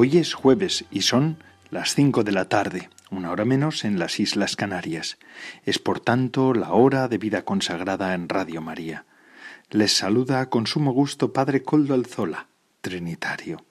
[0.00, 1.38] Hoy es jueves y son
[1.72, 5.18] las cinco de la tarde, una hora menos en las Islas Canarias.
[5.64, 9.06] Es por tanto la hora de vida consagrada en Radio María.
[9.70, 12.46] Les saluda con sumo gusto Padre Coldo Alzola,
[12.80, 13.64] Trinitario.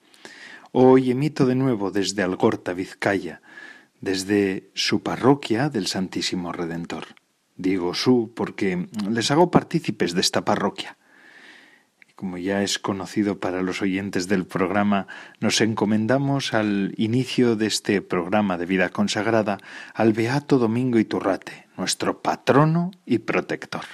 [0.70, 3.40] Hoy emito de nuevo desde Algorta, Vizcaya,
[4.02, 7.06] desde su parroquia del Santísimo Redentor.
[7.56, 10.97] Digo su porque les hago partícipes de esta parroquia
[12.18, 15.06] como ya es conocido para los oyentes del programa,
[15.38, 19.58] nos encomendamos al inicio de este programa de vida consagrada
[19.94, 23.84] al Beato Domingo Iturrate, nuestro patrono y protector.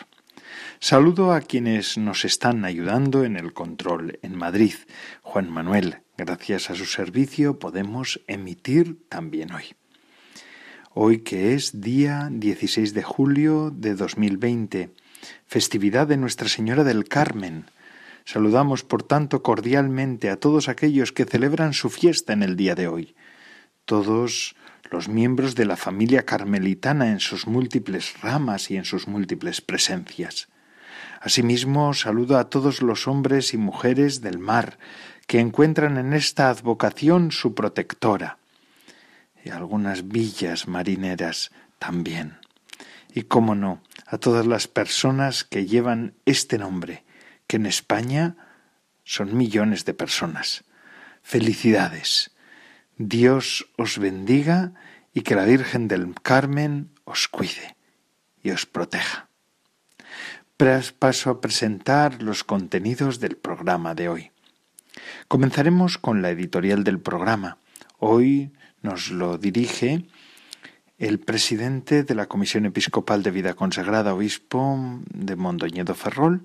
[0.81, 4.72] Saludo a quienes nos están ayudando en el control en Madrid.
[5.20, 9.64] Juan Manuel, gracias a su servicio podemos emitir también hoy.
[10.94, 14.94] Hoy que es día 16 de julio de 2020,
[15.47, 17.66] festividad de Nuestra Señora del Carmen,
[18.25, 22.89] Saludamos, por tanto, cordialmente a todos aquellos que celebran su fiesta en el día de
[22.89, 23.14] hoy,
[23.84, 24.56] todos
[24.91, 30.48] los miembros de la familia carmelitana en sus múltiples ramas y en sus múltiples presencias.
[31.20, 34.78] Asimismo, saludo a todos los hombres y mujeres del mar
[35.27, 38.38] que encuentran en esta advocación su protectora,
[39.44, 42.38] y algunas villas marineras también.
[43.12, 47.04] Y cómo no, a todas las personas que llevan este nombre,
[47.47, 48.37] que en España
[49.05, 50.65] son millones de personas.
[51.22, 52.31] Felicidades.
[52.97, 54.72] Dios os bendiga
[55.12, 57.77] y que la Virgen del Carmen os cuide
[58.43, 59.28] y os proteja.
[60.99, 64.31] Paso a presentar los contenidos del programa de hoy.
[65.28, 67.59] Comenzaremos con la editorial del programa.
[67.99, 70.06] Hoy nos lo dirige
[70.97, 76.43] el presidente de la Comisión Episcopal de Vida Consagrada, obispo de Mondoñedo Ferrol,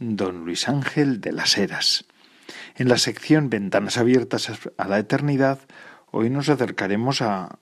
[0.00, 2.06] don Luis Ángel de las Heras.
[2.74, 5.60] En la sección Ventanas abiertas a la eternidad,
[6.10, 7.58] hoy nos acercaremos a,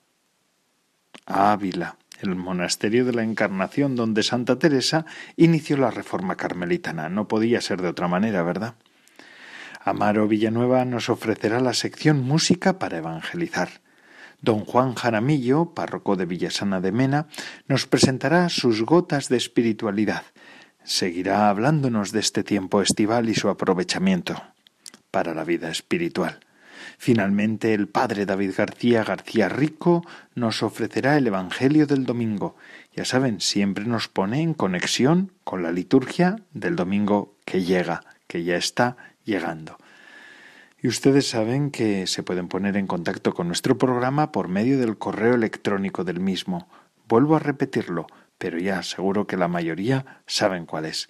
[1.27, 5.05] Ávila, el monasterio de la Encarnación donde Santa Teresa
[5.37, 7.09] inició la reforma carmelitana.
[7.09, 8.75] No podía ser de otra manera, ¿verdad?
[9.85, 13.69] Amaro Villanueva nos ofrecerá la sección Música para evangelizar.
[14.41, 17.27] Don Juan Jaramillo, párroco de Villasana de Mena,
[17.67, 20.23] nos presentará sus gotas de espiritualidad
[20.89, 24.43] seguirá hablándonos de este tiempo estival y su aprovechamiento
[25.11, 26.41] para la vida espiritual.
[26.97, 30.03] Finalmente, el padre David García García Rico
[30.35, 32.57] nos ofrecerá el Evangelio del domingo.
[32.97, 38.45] Ya saben, siempre nos pone en conexión con la liturgia del domingo que llega, que
[38.45, 39.77] ya está llegando.
[40.81, 44.97] Y ustedes saben que se pueden poner en contacto con nuestro programa por medio del
[44.97, 46.67] correo electrónico del mismo.
[47.09, 48.07] Vuelvo a repetirlo,
[48.39, 51.09] pero ya seguro que la mayoría saben cuál es.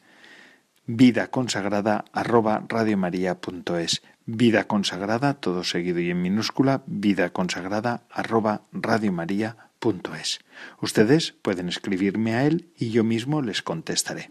[0.86, 4.02] Vida consagrada arroba radiomaria.es.
[4.24, 10.40] Vida consagrada, todo seguido y en minúscula, vida consagrada arroba radiomaria.es.
[10.80, 14.30] Ustedes pueden escribirme a él y yo mismo les contestaré.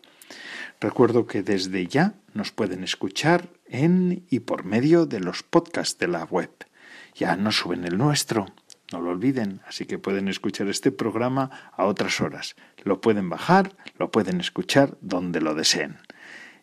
[0.79, 6.07] Recuerdo que desde ya nos pueden escuchar en y por medio de los podcasts de
[6.07, 6.51] la web.
[7.15, 8.45] Ya no suben el nuestro,
[8.91, 12.55] no lo olviden, así que pueden escuchar este programa a otras horas.
[12.83, 15.97] Lo pueden bajar, lo pueden escuchar donde lo deseen.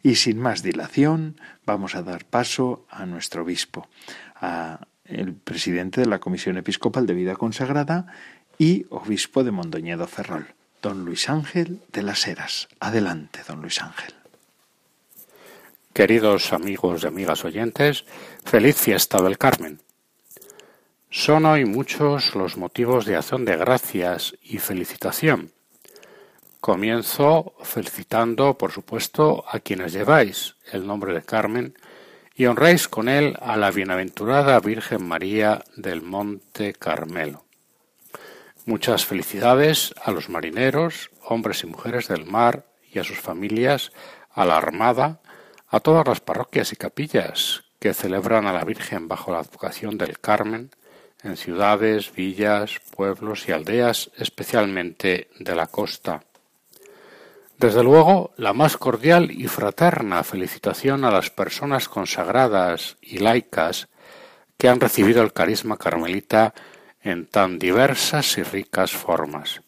[0.03, 3.89] Y sin más dilación, vamos a dar paso a nuestro obispo,
[4.37, 8.07] a el presidente de la Comisión Episcopal de Vida Consagrada
[8.59, 10.47] y obispo de Mondoñedo Ferrol,
[10.83, 12.69] don Luis Ángel de las Heras.
[12.81, 14.15] Adelante, don Luis Ángel.
[15.93, 18.05] Queridos amigos y amigas oyentes,
[18.45, 19.84] feliz fiesta del Carmen.
[21.17, 25.53] Son hoy muchos los motivos de acción de gracias y felicitación.
[26.61, 31.79] Comienzo felicitando, por supuesto, a quienes lleváis el nombre de Carmen
[32.35, 37.45] y honráis con él a la bienaventurada Virgen María del Monte Carmelo.
[38.67, 43.93] Muchas felicidades a los marineros, hombres y mujeres del mar y a sus familias,
[44.33, 45.21] a la Armada,
[45.69, 50.19] a todas las parroquias y capillas que celebran a la Virgen bajo la advocación del
[50.19, 50.73] Carmen,
[51.25, 56.23] en ciudades, villas, pueblos y aldeas, especialmente de la costa.
[57.59, 63.89] Desde luego, la más cordial y fraterna felicitación a las personas consagradas y laicas
[64.59, 66.53] que han recibido el carisma carmelita
[67.01, 69.63] en tan diversas y ricas formas.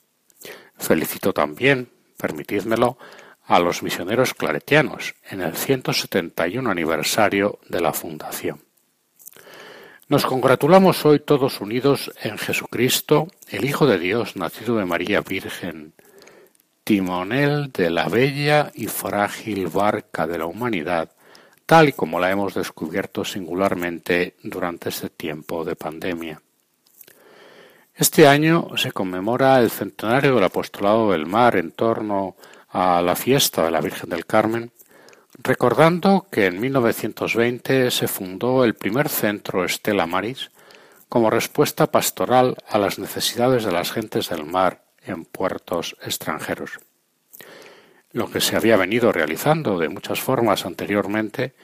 [0.79, 1.89] Felicito también,
[2.19, 2.99] permitidmelo,
[3.47, 8.66] a los misioneros claretianos en el 171 aniversario de la fundación.
[10.09, 15.95] Nos congratulamos hoy todos unidos en Jesucristo, el Hijo de Dios, nacido de María Virgen,
[16.85, 21.11] timonel de la bella y frágil barca de la humanidad,
[21.67, 26.41] tal y como la hemos descubierto singularmente durante este tiempo de pandemia.
[27.93, 32.37] Este año se conmemora el centenario del apostolado del mar en torno
[32.69, 34.71] a la fiesta de la Virgen del Carmen,
[35.39, 40.51] recordando que en 1920 se fundó el primer centro Estela Maris
[41.09, 46.79] como respuesta pastoral a las necesidades de las gentes del mar en puertos extranjeros.
[48.13, 51.55] Lo que se había venido realizando de muchas formas anteriormente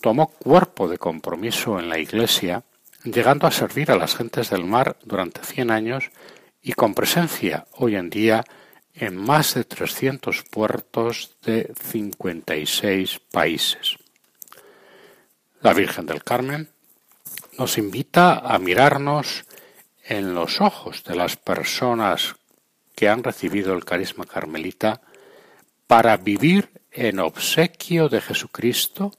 [0.00, 2.64] tomó cuerpo de compromiso en la Iglesia,
[3.04, 6.10] llegando a servir a las gentes del mar durante cien años
[6.62, 8.44] y con presencia hoy en día
[8.98, 13.96] en más de 300 puertos de 56 países.
[15.60, 16.68] La Virgen del Carmen
[17.58, 19.44] nos invita a mirarnos
[20.04, 22.34] en los ojos de las personas
[22.96, 25.00] que han recibido el carisma carmelita
[25.86, 29.12] para vivir en obsequio de Jesucristo,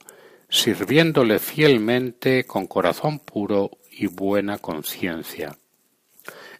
[0.50, 5.56] sirviéndole fielmente con corazón puro y buena conciencia.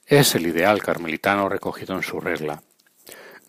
[0.07, 2.63] Es el ideal carmelitano recogido en su regla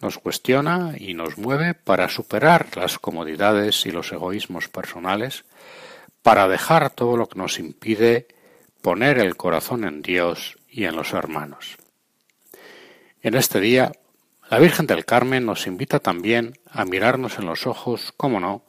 [0.02, 5.46] nos cuestiona y nos mueve para superar las comodidades y los egoísmos personales,
[6.22, 8.28] para dejar todo lo que nos impide
[8.82, 11.78] poner el corazón en Dios y en los hermanos.
[13.22, 13.92] En este día,
[14.50, 18.66] la Virgen del Carmen nos invita también a mirarnos en los ojos, como no,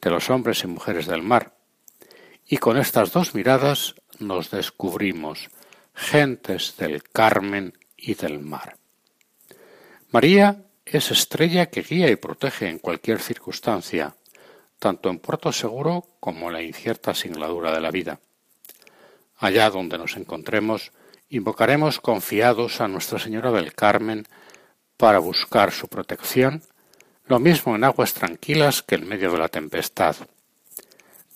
[0.00, 1.54] de los hombres y mujeres del mar.
[2.46, 5.48] Y con estas dos miradas nos descubrimos
[5.94, 8.76] gentes del Carmen y del mar.
[10.10, 14.16] María es estrella que guía y protege en cualquier circunstancia,
[14.78, 18.20] tanto en puerto seguro como en la incierta singladura de la vida.
[19.36, 20.92] Allá donde nos encontremos,
[21.28, 24.26] invocaremos confiados a Nuestra Señora del Carmen
[24.96, 26.62] para buscar su protección,
[27.26, 30.16] lo mismo en aguas tranquilas que en medio de la tempestad.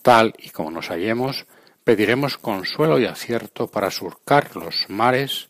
[0.01, 1.45] Tal y como nos hallemos,
[1.83, 5.49] pediremos consuelo y acierto para surcar los mares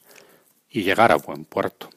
[0.70, 1.90] y llegar a buen puerto.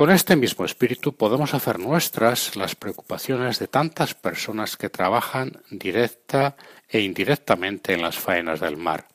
[0.00, 6.56] Con este mismo espíritu podemos hacer nuestras las preocupaciones de tantas personas que trabajan directa
[6.88, 9.08] e indirectamente en las faenas del mar.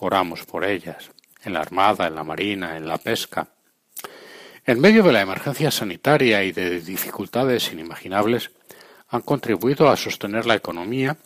[0.00, 1.12] Oramos por ellas,
[1.44, 3.50] en la Armada, en la Marina, en la pesca.
[4.66, 8.50] En medio de la emergencia sanitaria y de dificultades inimaginables,
[9.10, 11.18] han contribuido a sostener la economía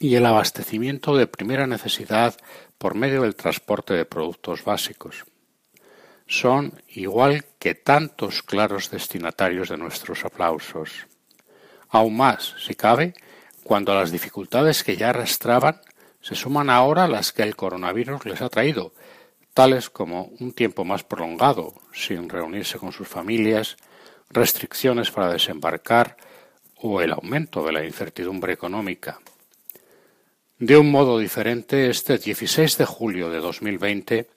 [0.00, 2.34] y el abastecimiento de primera necesidad
[2.78, 5.26] por medio del transporte de productos básicos
[6.26, 11.06] son igual que tantos claros destinatarios de nuestros aplausos.
[11.88, 13.14] Aún más, si cabe,
[13.62, 15.80] cuando a las dificultades que ya arrastraban
[16.20, 18.92] se suman ahora las que el coronavirus les ha traído,
[19.54, 23.76] tales como un tiempo más prolongado, sin reunirse con sus familias,
[24.30, 26.16] restricciones para desembarcar
[26.76, 29.20] o el aumento de la incertidumbre económica.
[30.58, 34.28] De un modo diferente, este 16 de julio de 2020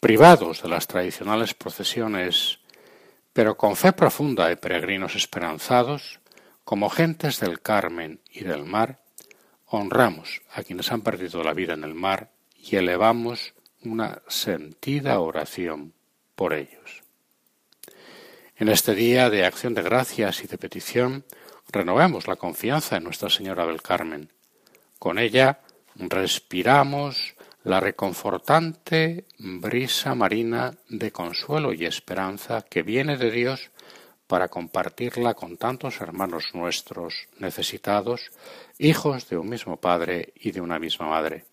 [0.00, 2.58] privados de las tradicionales procesiones,
[3.34, 6.20] pero con fe profunda de peregrinos esperanzados,
[6.64, 9.00] como gentes del Carmen y del mar,
[9.66, 15.92] honramos a quienes han perdido la vida en el mar y elevamos una sentida oración
[16.34, 17.02] por ellos.
[18.56, 21.24] En este día de acción de gracias y de petición,
[21.70, 24.32] renovemos la confianza en Nuestra Señora del Carmen.
[24.98, 25.60] Con ella
[25.94, 33.70] respiramos la reconfortante brisa marina de consuelo y esperanza que viene de Dios
[34.26, 38.30] para compartirla con tantos hermanos nuestros necesitados,
[38.78, 41.44] hijos de un mismo Padre y de una misma Madre.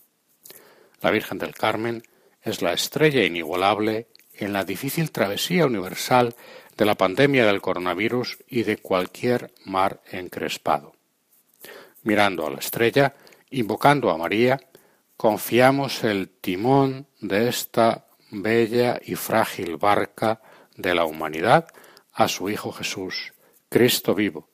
[1.02, 2.04] La Virgen del Carmen
[2.42, 6.36] es la estrella inigualable en la difícil travesía universal
[6.78, 10.94] de la pandemia del coronavirus y de cualquier mar encrespado.
[12.04, 13.16] Mirando a la estrella,
[13.50, 14.60] invocando a María,
[15.18, 20.42] confiamos el timón de esta bella y frágil barca
[20.76, 21.68] de la humanidad
[22.14, 23.34] a su Hijo Jesús,
[23.68, 24.48] Cristo vivo,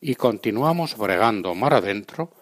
[0.00, 2.32] y continuamos bregando mar adentro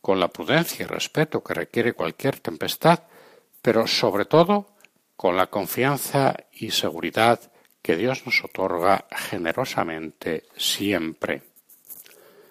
[0.00, 3.00] con la prudencia y respeto que requiere cualquier tempestad,
[3.60, 4.68] pero sobre todo
[5.16, 7.40] con la confianza y seguridad
[7.82, 11.42] que Dios nos otorga generosamente siempre.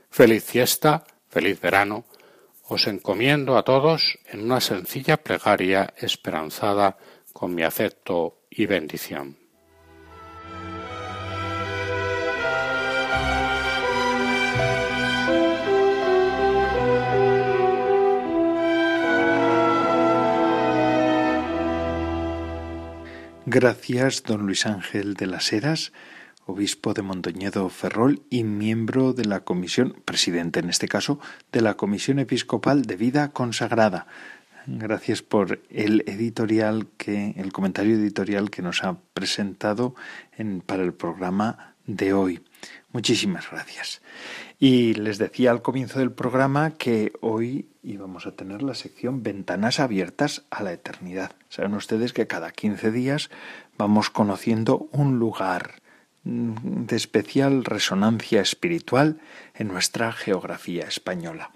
[0.09, 2.05] Feliz fiesta, feliz verano,
[2.69, 6.97] os encomiendo a todos en una sencilla plegaria esperanzada
[7.33, 9.37] con mi afecto y bendición.
[23.51, 25.91] Gracias, don Luis Ángel de las Heras,
[26.49, 31.19] obispo de Mondoñedo Ferrol y miembro de la comisión, presidente en este caso,
[31.51, 34.07] de la Comisión Episcopal de Vida Consagrada.
[34.65, 39.95] Gracias por el editorial que, el comentario editorial que nos ha presentado
[40.37, 42.41] en, para el programa de hoy.
[42.91, 44.01] Muchísimas gracias.
[44.59, 49.79] Y les decía al comienzo del programa que hoy íbamos a tener la sección Ventanas
[49.79, 51.31] abiertas a la eternidad.
[51.49, 53.29] Saben ustedes que cada 15 días
[53.77, 55.75] vamos conociendo un lugar
[56.29, 59.19] de especial resonancia espiritual
[59.55, 61.49] en nuestra geografía española.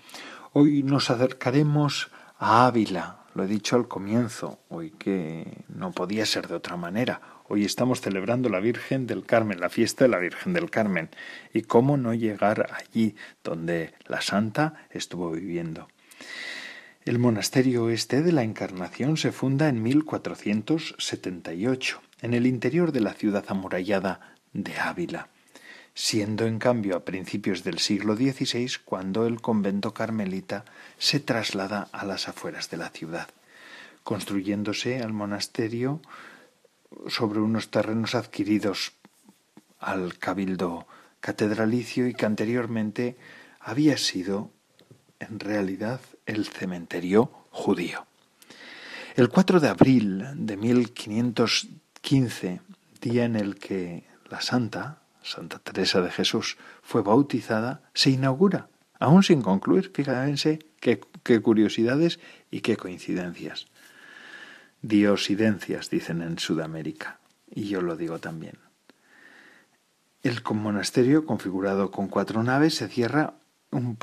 [0.51, 6.47] Hoy nos acercaremos a Ávila, lo he dicho al comienzo, hoy que no podía ser
[6.47, 7.21] de otra manera.
[7.47, 11.09] Hoy estamos celebrando la Virgen del Carmen, la fiesta de la Virgen del Carmen.
[11.53, 15.87] ¿Y cómo no llegar allí donde la Santa estuvo viviendo?
[17.05, 23.13] El monasterio este de la Encarnación se funda en 1478, en el interior de la
[23.13, 25.29] ciudad amurallada de Ávila,
[25.93, 30.65] siendo en cambio a principios del siglo XVI cuando el convento carmelita
[30.97, 33.27] se traslada a las afueras de la ciudad,
[34.03, 36.01] construyéndose al monasterio
[37.07, 38.93] sobre unos terrenos adquiridos
[39.79, 40.87] al cabildo
[41.19, 43.17] catedralicio y que anteriormente
[43.59, 44.51] había sido
[45.19, 48.05] en realidad el cementerio judío.
[49.15, 52.61] El 4 de abril de 1515,
[52.99, 58.67] día en el que la santa, Santa Teresa de Jesús, fue bautizada, se inaugura,
[58.99, 63.67] aún sin concluir, fíjense qué, qué curiosidades y qué coincidencias.
[64.81, 67.19] Diosidencias, dicen en Sudamérica,
[67.53, 68.57] y yo lo digo también.
[70.23, 73.35] El monasterio, configurado con cuatro naves, se cierra
[73.69, 73.99] un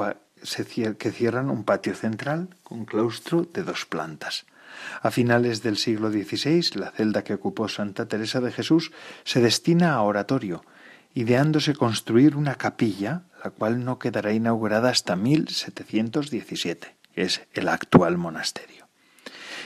[0.97, 4.47] que cierran un patio central con claustro de dos plantas.
[5.03, 8.93] A finales del siglo XVI, la celda que ocupó Santa Teresa de Jesús
[9.25, 10.65] se destina a oratorio,
[11.15, 18.19] ideándose construir una capilla, la cual no quedará inaugurada hasta 1717, que es el actual
[18.19, 18.89] monasterio.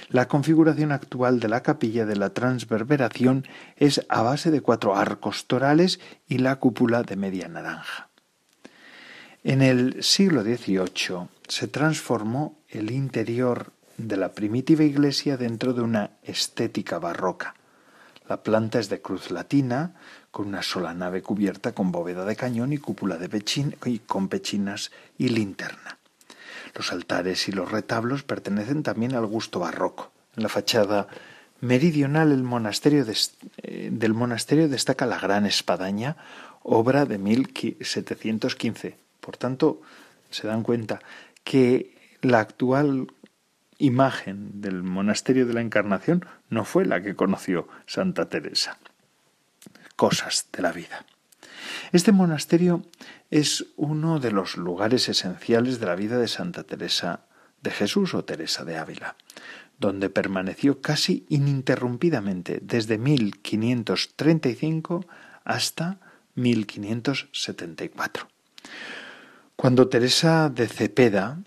[0.08, 3.46] La configuración actual de la capilla de la transverberación
[3.76, 8.11] es a base de cuatro arcos torales y la cúpula de media naranja.
[9.42, 16.10] En el siglo XVIII se transformó el interior de la primitiva iglesia dentro de una
[16.22, 17.54] estética barroca.
[18.28, 19.94] La planta es de cruz latina,
[20.30, 23.28] con una sola nave cubierta con bóveda de cañón y cúpula de
[23.84, 25.98] y con pechinas y linterna.
[26.74, 30.10] Los altares y los retablos pertenecen también al gusto barroco.
[30.36, 31.06] En la fachada
[31.60, 36.16] meridional eh, del monasterio destaca la gran espadaña,
[36.62, 38.96] obra de 1715.
[39.20, 39.80] Por tanto,
[40.30, 41.00] se dan cuenta
[41.44, 43.06] que la actual
[43.78, 48.78] imagen del monasterio de la Encarnación no fue la que conoció Santa Teresa.
[49.97, 51.07] Cosas de la vida.
[51.93, 52.83] Este monasterio
[53.31, 57.21] es uno de los lugares esenciales de la vida de Santa Teresa
[57.62, 59.16] de Jesús o Teresa de Ávila,
[59.78, 65.07] donde permaneció casi ininterrumpidamente desde 1535
[65.45, 65.99] hasta
[66.35, 68.28] 1574.
[69.57, 71.38] Cuando Teresa de Cepeda,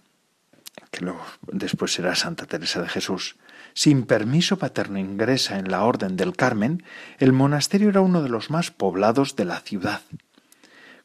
[0.91, 1.05] que
[1.51, 3.37] después será Santa Teresa de Jesús,
[3.73, 6.83] sin permiso paterno ingresa en la Orden del Carmen,
[7.19, 10.01] el monasterio era uno de los más poblados de la ciudad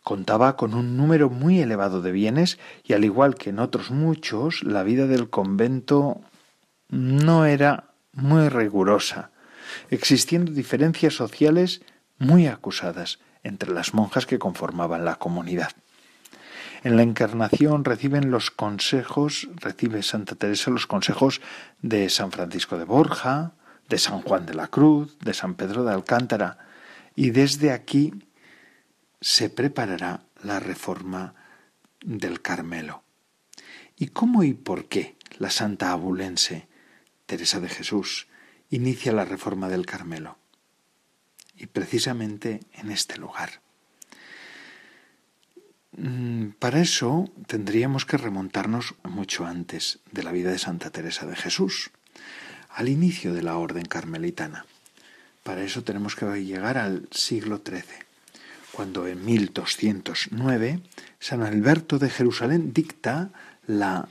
[0.03, 4.65] Contaba con un número muy elevado de bienes y al igual que en otros muchos,
[4.65, 6.21] la vida del convento
[6.89, 9.31] no era muy rigurosa,
[9.91, 11.83] existiendo diferencias sociales
[12.19, 15.71] muy acusadas entre las monjas que conformaban la comunidad.
[16.85, 21.41] En la Encarnación reciben los consejos, recibe Santa Teresa los consejos
[21.81, 23.53] de San Francisco de Borja,
[23.89, 26.59] de San Juan de la Cruz, de San Pedro de Alcántara,
[27.15, 28.13] y desde aquí
[29.21, 31.35] se preparará la reforma
[32.01, 33.05] del Carmelo.
[33.97, 36.67] ¿Y cómo y por qué la santa abulense
[37.27, 38.27] Teresa de Jesús
[38.71, 40.37] inicia la reforma del Carmelo?
[41.55, 43.62] Y precisamente en este lugar.
[45.97, 51.37] Mm, para eso tendríamos que remontarnos mucho antes de la vida de Santa Teresa de
[51.37, 51.91] Jesús,
[52.71, 54.65] al inicio de la orden carmelitana.
[55.43, 58.13] Para eso tenemos que llegar al siglo XIII
[58.73, 60.81] cuando en 1209
[61.21, 63.31] San Alberto de Jerusalén dicta
[63.67, 64.09] la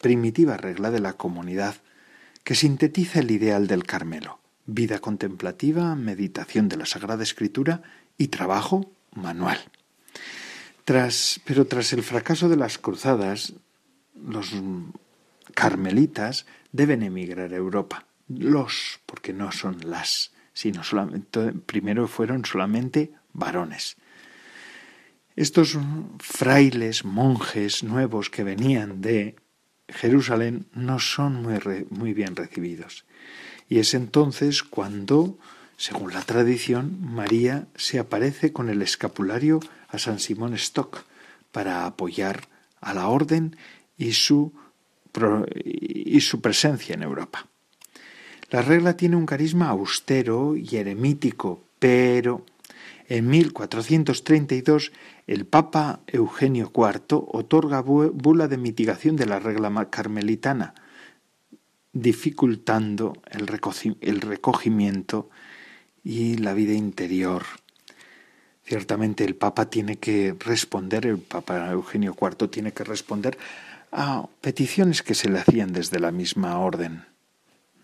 [0.00, 1.74] primitiva regla de la comunidad
[2.44, 7.82] que sintetiza el ideal del Carmelo, vida contemplativa, meditación de la Sagrada Escritura
[8.16, 9.58] y trabajo manual.
[10.84, 13.54] Pero tras el fracaso de las cruzadas,
[14.14, 14.52] los
[15.54, 18.06] carmelitas deben emigrar a Europa.
[18.28, 23.96] Los, porque no son las, sino solamente, primero fueron solamente varones.
[25.36, 25.76] Estos
[26.20, 29.36] frailes, monjes nuevos que venían de
[29.88, 31.42] Jerusalén no son
[31.90, 33.04] muy bien recibidos.
[33.68, 35.38] Y es entonces cuando,
[35.76, 39.60] según la tradición, María se aparece con el escapulario
[39.94, 41.04] a San Simón Stock
[41.52, 42.48] para apoyar
[42.80, 43.56] a la orden
[43.96, 44.52] y su,
[45.64, 47.46] y su presencia en Europa.
[48.50, 52.44] La regla tiene un carisma austero y eremítico, pero
[53.08, 54.92] en 1432
[55.26, 60.74] el Papa Eugenio IV otorga bula de mitigación de la regla carmelitana,
[61.92, 63.46] dificultando el
[64.20, 65.30] recogimiento
[66.02, 67.44] y la vida interior.
[68.64, 73.36] Ciertamente el Papa tiene que responder, el Papa Eugenio IV tiene que responder
[73.92, 77.04] a peticiones que se le hacían desde la misma orden.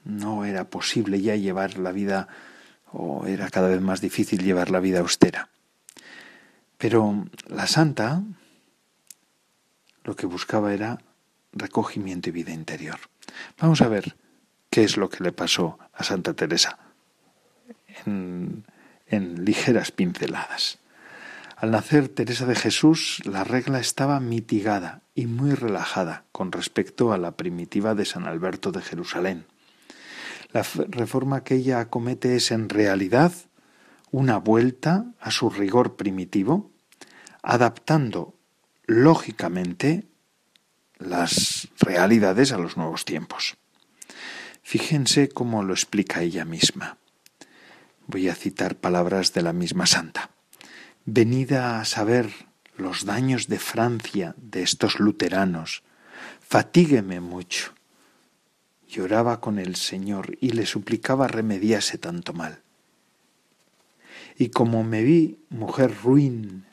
[0.04, 2.28] No era posible ya llevar la vida,
[2.92, 5.50] o era cada vez más difícil llevar la vida austera.
[6.78, 8.22] Pero la santa
[10.02, 11.02] lo que buscaba era
[11.52, 12.98] recogimiento y vida interior.
[13.58, 14.16] Vamos a ver
[14.70, 16.78] qué es lo que le pasó a Santa Teresa
[19.10, 20.78] en ligeras pinceladas.
[21.56, 27.18] Al nacer Teresa de Jesús, la regla estaba mitigada y muy relajada con respecto a
[27.18, 29.44] la primitiva de San Alberto de Jerusalén.
[30.52, 33.32] La reforma que ella acomete es en realidad
[34.10, 36.72] una vuelta a su rigor primitivo,
[37.42, 38.34] adaptando
[38.86, 40.08] lógicamente
[40.98, 43.56] las realidades a los nuevos tiempos.
[44.62, 46.98] Fíjense cómo lo explica ella misma.
[48.10, 50.30] Voy a citar palabras de la misma santa.
[51.04, 52.32] Venida a saber
[52.76, 55.84] los daños de Francia de estos luteranos,
[56.40, 57.72] fatígueme mucho.
[58.88, 62.62] Lloraba con el Señor y le suplicaba remediase tanto mal.
[64.36, 66.64] Y como me vi mujer ruin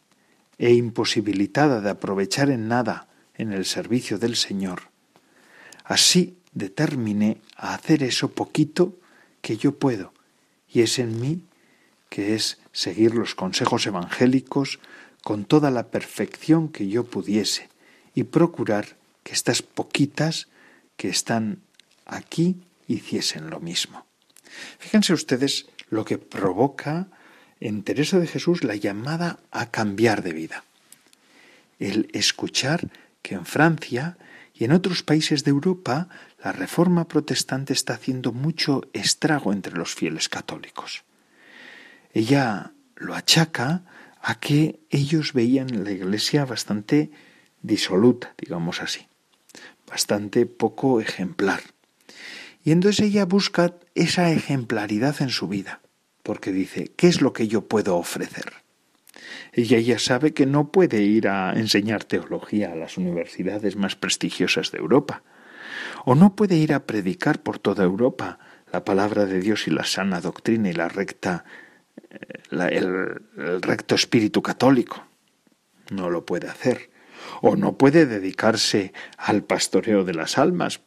[0.57, 4.89] e imposibilitada de aprovechar en nada en el servicio del Señor,
[5.83, 8.97] así determiné a hacer eso poquito
[9.41, 10.16] que yo puedo,
[10.71, 11.41] y es en mí
[12.09, 14.79] que es seguir los consejos evangélicos
[15.23, 17.69] con toda la perfección que yo pudiese
[18.15, 20.47] y procurar que estas poquitas
[20.95, 21.61] que están
[22.05, 24.05] aquí hiciesen lo mismo.
[24.79, 27.07] Fíjense ustedes lo que provoca
[27.59, 30.63] en Teresa de Jesús la llamada a cambiar de vida.
[31.79, 32.89] El escuchar
[33.21, 34.17] que en Francia
[34.57, 36.09] y en otros países de Europa
[36.43, 41.03] la reforma protestante está haciendo mucho estrago entre los fieles católicos.
[42.13, 43.83] Ella lo achaca
[44.21, 47.11] a que ellos veían la iglesia bastante
[47.61, 49.07] disoluta, digamos así,
[49.87, 51.61] bastante poco ejemplar.
[52.63, 55.81] Y entonces ella busca esa ejemplaridad en su vida
[56.23, 58.66] porque dice, ¿qué es lo que yo puedo ofrecer?
[59.53, 64.79] Ella sabe que no puede ir a enseñar teología a las universidades más prestigiosas de
[64.79, 65.23] Europa,
[66.05, 68.39] o no puede ir a predicar por toda Europa
[68.71, 71.45] la palabra de Dios y la sana doctrina y la recta,
[72.09, 75.05] eh, el, el recto espíritu católico.
[75.89, 76.89] No lo puede hacer.
[77.41, 80.81] O no puede dedicarse al pastoreo de las almas,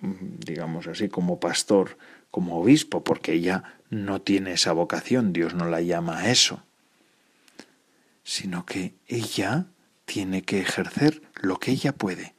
[0.00, 1.98] digamos así, como pastor,
[2.30, 6.62] como obispo, porque ella no tiene esa vocación, Dios no la llama a eso,
[8.22, 9.66] sino que ella
[10.04, 12.34] tiene que ejercer lo que ella puede,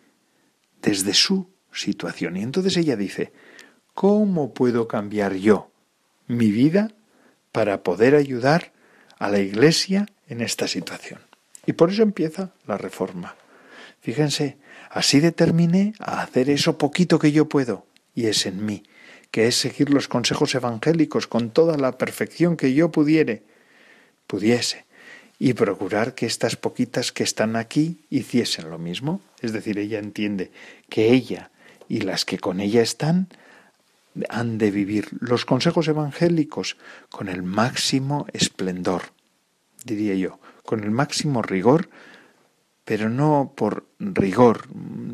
[0.81, 2.37] desde su situación.
[2.37, 3.31] Y entonces ella dice,
[3.93, 5.71] ¿cómo puedo cambiar yo
[6.27, 6.91] mi vida
[7.51, 8.73] para poder ayudar
[9.19, 11.21] a la Iglesia en esta situación?
[11.65, 13.35] Y por eso empieza la reforma.
[14.01, 14.57] Fíjense,
[14.89, 18.83] así determiné a hacer eso poquito que yo puedo, y es en mí
[19.31, 23.43] que es seguir los consejos evangélicos con toda la perfección que yo pudiere,
[24.27, 24.85] pudiese,
[25.43, 29.21] y procurar que estas poquitas que están aquí hiciesen lo mismo.
[29.41, 30.51] Es decir, ella entiende
[30.87, 31.49] que ella
[31.89, 33.27] y las que con ella están
[34.29, 36.77] han de vivir los consejos evangélicos
[37.09, 39.13] con el máximo esplendor,
[39.83, 41.89] diría yo, con el máximo rigor,
[42.85, 44.67] pero no por rigor.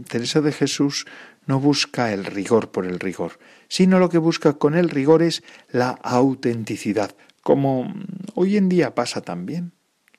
[0.10, 1.06] Teresa de Jesús
[1.46, 5.42] no busca el rigor por el rigor, sino lo que busca con el rigor es
[5.72, 7.94] la autenticidad, como
[8.36, 9.77] hoy en día pasa también.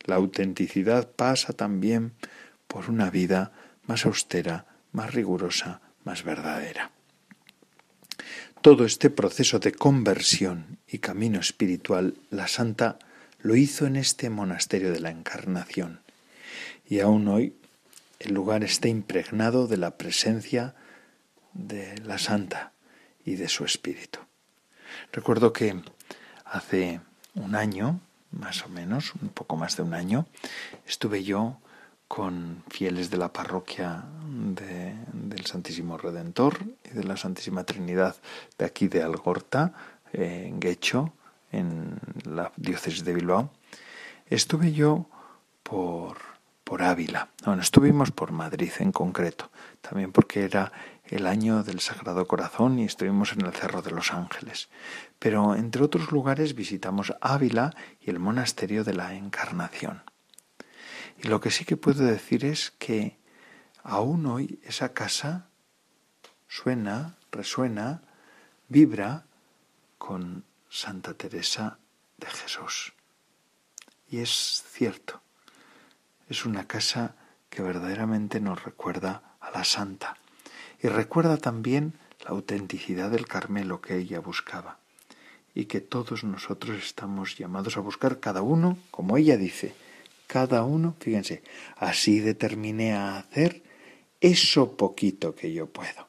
[0.09, 2.14] La autenticidad pasa también
[2.66, 3.53] por una vida
[3.85, 6.92] más austera, más rigurosa, más verdadera.
[8.62, 12.99] Todo este proceso de conversión y camino espiritual, la santa
[13.40, 16.01] lo hizo en este monasterio de la Encarnación.
[16.87, 17.55] Y aún hoy
[18.18, 20.75] el lugar está impregnado de la presencia
[21.53, 22.73] de la santa
[23.27, 24.21] y de su espíritu.
[25.12, 25.83] Recuerdo que
[26.47, 27.03] hace
[27.35, 30.27] un año, más o menos, un poco más de un año,
[30.87, 31.59] estuve yo
[32.09, 34.05] con fieles de la parroquia
[35.12, 38.17] del Santísimo Redentor y de la Santísima Trinidad
[38.57, 39.75] de aquí de Algorta,
[40.12, 41.12] en Guecho,
[41.53, 43.51] en la diócesis de Bilbao.
[44.27, 45.07] Estuve yo
[45.62, 46.19] por,
[46.64, 49.51] por Ávila, bueno, estuvimos por Madrid en concreto,
[49.83, 50.73] también porque era
[51.11, 54.68] el año del Sagrado Corazón y estuvimos en el Cerro de los Ángeles.
[55.18, 60.03] Pero entre otros lugares visitamos Ávila y el Monasterio de la Encarnación.
[61.23, 63.18] Y lo que sí que puedo decir es que
[63.83, 65.49] aún hoy esa casa
[66.47, 68.03] suena, resuena,
[68.68, 69.25] vibra
[69.97, 71.79] con Santa Teresa
[72.18, 72.92] de Jesús.
[74.11, 75.23] Y es cierto,
[76.29, 77.16] es una casa
[77.49, 80.16] que verdaderamente nos recuerda a la santa
[80.83, 84.79] y recuerda también la autenticidad del Carmelo que ella buscaba
[85.55, 89.75] y que todos nosotros estamos llamados a buscar cada uno, como ella dice,
[90.27, 91.43] cada uno, fíjense,
[91.77, 93.62] así determiné a hacer
[94.21, 96.09] eso poquito que yo puedo.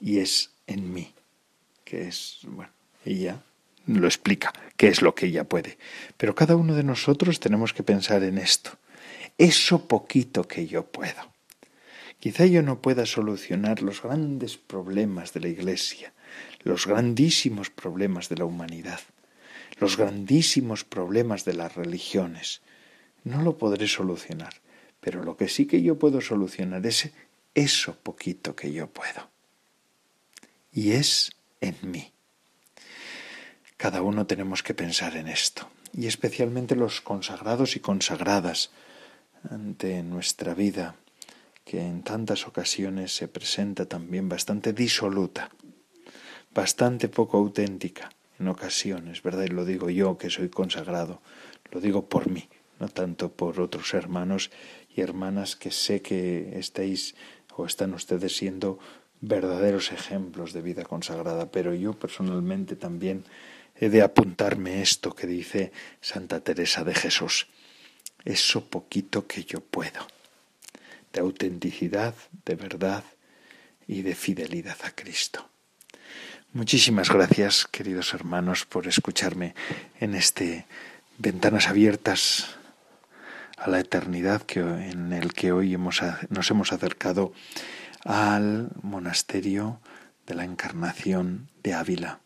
[0.00, 1.14] Y es en mí,
[1.84, 2.72] que es, bueno,
[3.04, 3.42] ella
[3.86, 5.78] lo explica, qué es lo que ella puede.
[6.16, 8.72] Pero cada uno de nosotros tenemos que pensar en esto,
[9.38, 11.35] eso poquito que yo puedo.
[12.20, 16.12] Quizá yo no pueda solucionar los grandes problemas de la Iglesia,
[16.62, 19.00] los grandísimos problemas de la humanidad,
[19.78, 22.62] los grandísimos problemas de las religiones,
[23.24, 24.54] no lo podré solucionar,
[25.00, 27.10] pero lo que sí que yo puedo solucionar es
[27.54, 29.28] eso poquito que yo puedo.
[30.72, 32.12] Y es en mí.
[33.76, 38.70] Cada uno tenemos que pensar en esto, y especialmente los consagrados y consagradas
[39.50, 40.96] ante nuestra vida,
[41.66, 45.50] que en tantas ocasiones se presenta también bastante disoluta,
[46.54, 49.46] bastante poco auténtica en ocasiones, ¿verdad?
[49.46, 51.20] Y lo digo yo que soy consagrado,
[51.72, 52.48] lo digo por mí,
[52.78, 54.52] no tanto por otros hermanos
[54.94, 57.16] y hermanas que sé que estáis
[57.56, 58.78] o están ustedes siendo
[59.20, 63.24] verdaderos ejemplos de vida consagrada, pero yo personalmente también
[63.74, 67.48] he de apuntarme esto que dice Santa Teresa de Jesús,
[68.24, 70.06] eso poquito que yo puedo,
[71.16, 73.02] de autenticidad, de verdad
[73.88, 75.48] y de fidelidad a Cristo.
[76.52, 79.54] Muchísimas gracias, queridos hermanos, por escucharme
[79.98, 80.66] en este
[81.16, 82.56] Ventanas Abiertas
[83.56, 87.32] a la eternidad que, en el que hoy hemos, nos hemos acercado
[88.04, 89.80] al monasterio
[90.26, 92.20] de la Encarnación de Ávila.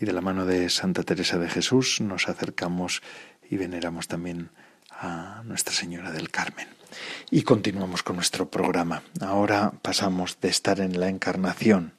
[0.00, 3.00] Y de la mano de Santa Teresa de Jesús nos acercamos
[3.48, 4.50] y veneramos también
[4.90, 6.81] a Nuestra Señora del Carmen.
[7.30, 9.02] Y continuamos con nuestro programa.
[9.20, 11.92] Ahora pasamos de estar en la Encarnación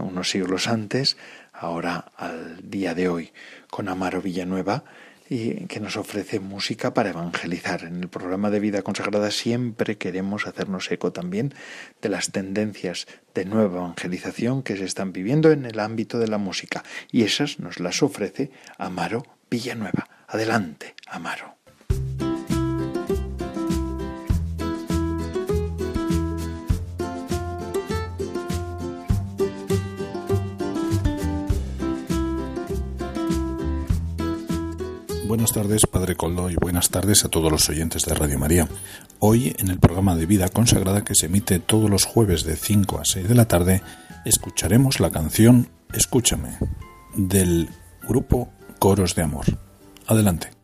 [0.00, 1.16] unos siglos antes,
[1.52, 3.32] ahora al día de hoy,
[3.70, 4.84] con Amaro Villanueva,
[5.28, 7.82] y que nos ofrece música para evangelizar.
[7.82, 11.52] En el programa de vida consagrada siempre queremos hacernos eco también
[12.00, 16.38] de las tendencias de nueva evangelización que se están viviendo en el ámbito de la
[16.38, 20.08] música y esas nos las ofrece Amaro Villanueva.
[20.28, 21.56] Adelante, Amaro.
[35.26, 38.68] Buenas tardes, Padre Coldo, y buenas tardes a todos los oyentes de Radio María.
[39.18, 43.00] Hoy, en el programa de Vida Consagrada que se emite todos los jueves de 5
[43.00, 43.82] a 6 de la tarde,
[44.24, 46.56] escucharemos la canción Escúchame,
[47.16, 47.68] del
[48.06, 49.46] grupo Coros de Amor.
[50.06, 50.55] Adelante.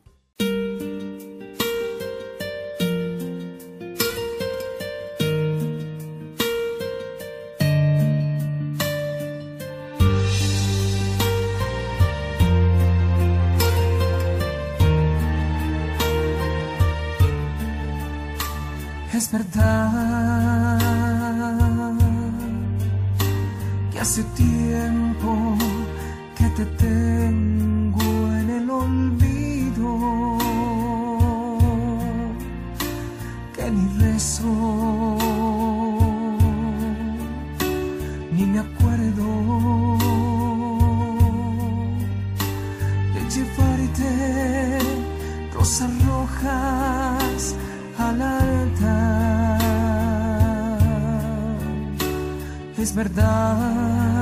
[52.93, 54.22] Es verdad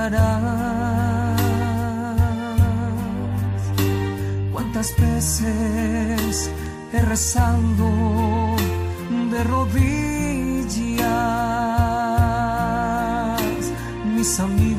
[0.00, 1.40] recordarás
[4.52, 6.50] cuántas veces
[6.92, 7.90] he rezado
[9.30, 11.04] de rodillas
[14.16, 14.69] mis amigos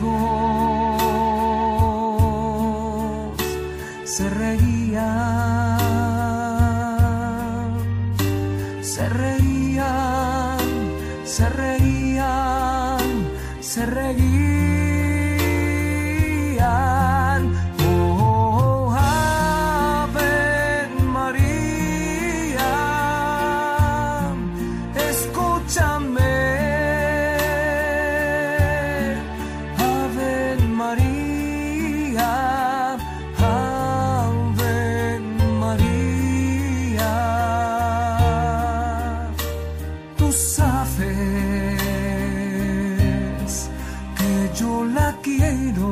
[40.31, 41.09] sabes
[44.17, 45.90] que yo la quiero.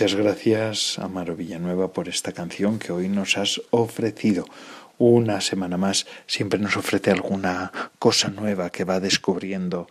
[0.00, 4.46] Muchas gracias, Amaro Villanueva, por esta canción que hoy nos has ofrecido.
[4.96, 9.88] Una semana más siempre nos ofrece alguna cosa nueva que va descubriendo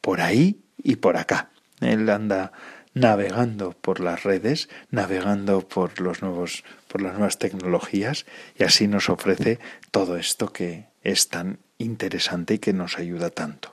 [0.00, 1.50] por ahí y por acá.
[1.82, 2.52] Él anda
[2.94, 8.24] navegando por las redes, navegando por los nuevos por las nuevas tecnologías
[8.58, 9.58] y así nos ofrece
[9.90, 13.72] todo esto que es tan interesante y que nos ayuda tanto.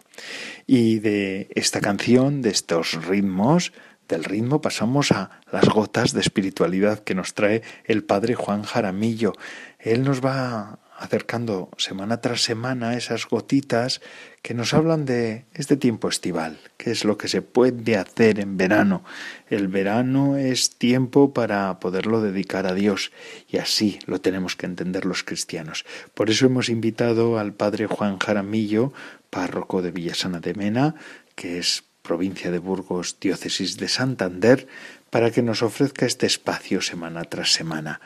[0.65, 3.71] Y de esta canción, de estos ritmos,
[4.07, 9.33] del ritmo pasamos a las gotas de espiritualidad que nos trae el padre Juan Jaramillo.
[9.79, 14.01] Él nos va acercando semana tras semana esas gotitas
[14.41, 18.57] que nos hablan de este tiempo estival, que es lo que se puede hacer en
[18.57, 19.03] verano.
[19.49, 23.11] El verano es tiempo para poderlo dedicar a Dios
[23.47, 25.85] y así lo tenemos que entender los cristianos.
[26.13, 28.93] Por eso hemos invitado al padre Juan Jaramillo,
[29.29, 30.95] párroco de Villasana de Mena,
[31.35, 34.67] que es provincia de Burgos, diócesis de Santander,
[35.09, 37.99] para que nos ofrezca este espacio semana tras semana.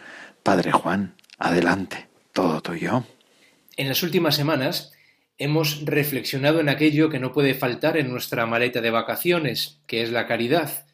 [0.44, 2.10] Padre Juan, adelante.
[2.34, 3.06] Todo tuyo.
[3.78, 4.92] En las últimas semanas
[5.38, 10.12] hemos reflexionado en aquello que no puede faltar en nuestra maleta de vacaciones, que es
[10.12, 10.88] la caridad,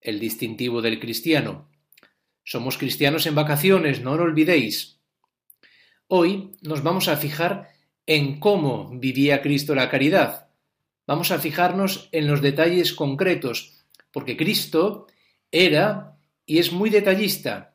[0.00, 1.68] el distintivo del cristiano.
[2.44, 4.98] Somos cristianos en vacaciones, no lo olvidéis.
[6.08, 7.70] Hoy nos vamos a fijar
[8.06, 10.49] en cómo vivía Cristo la caridad.
[11.06, 13.82] Vamos a fijarnos en los detalles concretos,
[14.12, 15.06] porque Cristo
[15.50, 17.74] era y es muy detallista,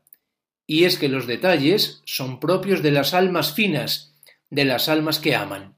[0.68, 4.16] y es que los detalles son propios de las almas finas,
[4.50, 5.76] de las almas que aman.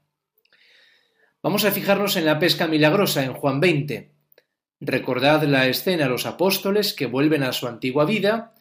[1.42, 4.10] Vamos a fijarnos en la pesca milagrosa en Juan 20.
[4.80, 8.54] Recordad la escena los apóstoles que vuelven a su antigua vida.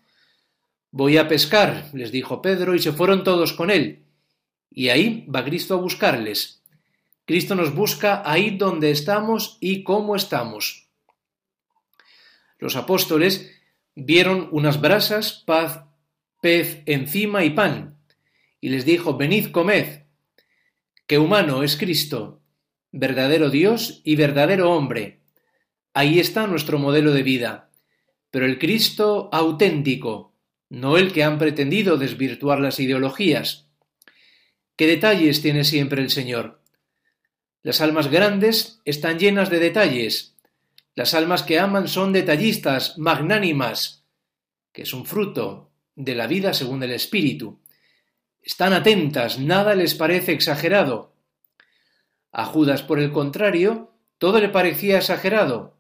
[0.92, 4.06] Voy a pescar, les dijo Pedro, y se fueron todos con él.
[4.70, 6.62] Y ahí va Cristo a buscarles.
[7.28, 10.88] Cristo nos busca ahí donde estamos y cómo estamos.
[12.58, 13.52] Los apóstoles
[13.96, 15.84] vieron unas brasas, paz
[16.40, 17.98] pez encima y pan,
[18.62, 20.04] y les dijo, venid comed,
[21.06, 22.40] que humano es Cristo,
[22.94, 25.20] verdadero Dios y verdadero hombre.
[25.94, 27.72] Ahí está nuestro modelo de vida,
[28.32, 30.34] pero el Cristo auténtico,
[30.70, 33.68] no el que han pretendido desvirtuar las ideologías.
[34.78, 36.57] ¿Qué detalles tiene siempre el Señor?
[37.68, 40.38] Las almas grandes están llenas de detalles.
[40.96, 44.06] Las almas que aman son detallistas, magnánimas,
[44.72, 47.60] que es un fruto de la vida según el Espíritu.
[48.42, 51.12] Están atentas, nada les parece exagerado.
[52.32, 55.76] A Judas, por el contrario, todo le parecía exagerado.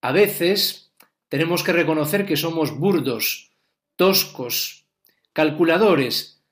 [0.00, 0.94] A veces
[1.28, 3.50] tenemos que reconocer que somos burdos,
[3.96, 4.86] toscos,
[5.34, 6.42] calculadores,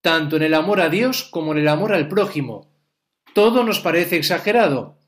[0.00, 2.77] tanto en el amor a Dios como en el amor al prójimo.
[3.38, 4.98] Todo nos parece exagerado.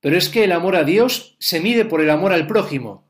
[0.00, 3.08] Pero es que el amor a Dios se mide por el amor al prójimo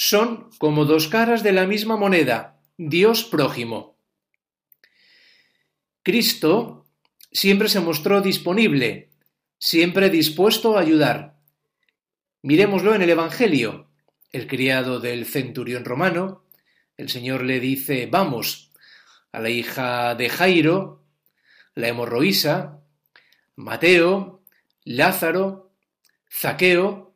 [0.00, 3.98] son como dos caras de la misma moneda, Dios prójimo.
[6.02, 6.86] Cristo
[7.30, 9.10] siempre se mostró disponible,
[9.58, 11.36] siempre dispuesto a ayudar.
[12.40, 13.90] Miremoslo en el Evangelio.
[14.32, 16.46] El criado del centurión romano,
[16.96, 18.72] el Señor le dice, vamos,
[19.32, 21.04] a la hija de Jairo,
[21.74, 22.79] la hemorroísa,
[23.60, 24.42] Mateo,
[24.84, 25.74] Lázaro,
[26.32, 27.14] Zaqueo,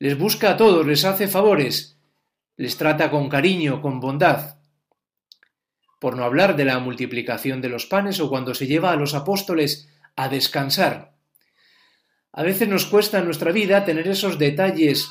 [0.00, 2.00] les busca a todos, les hace favores,
[2.56, 4.56] les trata con cariño, con bondad.
[6.00, 9.14] Por no hablar de la multiplicación de los panes o cuando se lleva a los
[9.14, 11.14] apóstoles a descansar.
[12.32, 15.08] A veces nos cuesta en nuestra vida tener esos detalles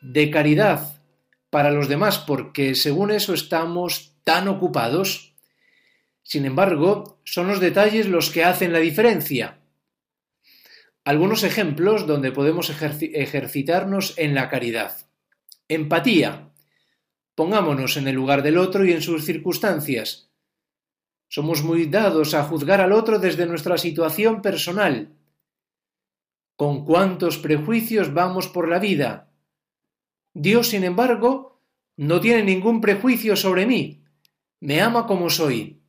[0.00, 1.02] de caridad
[1.50, 5.34] para los demás porque según eso estamos tan ocupados.
[6.22, 9.57] Sin embargo, son los detalles los que hacen la diferencia.
[11.08, 15.08] Algunos ejemplos donde podemos ejercitarnos en la caridad.
[15.66, 16.52] Empatía.
[17.34, 20.30] Pongámonos en el lugar del otro y en sus circunstancias.
[21.26, 25.16] Somos muy dados a juzgar al otro desde nuestra situación personal.
[26.56, 29.32] ¿Con cuántos prejuicios vamos por la vida?
[30.34, 31.62] Dios, sin embargo,
[31.96, 34.04] no tiene ningún prejuicio sobre mí.
[34.60, 35.80] Me ama como soy.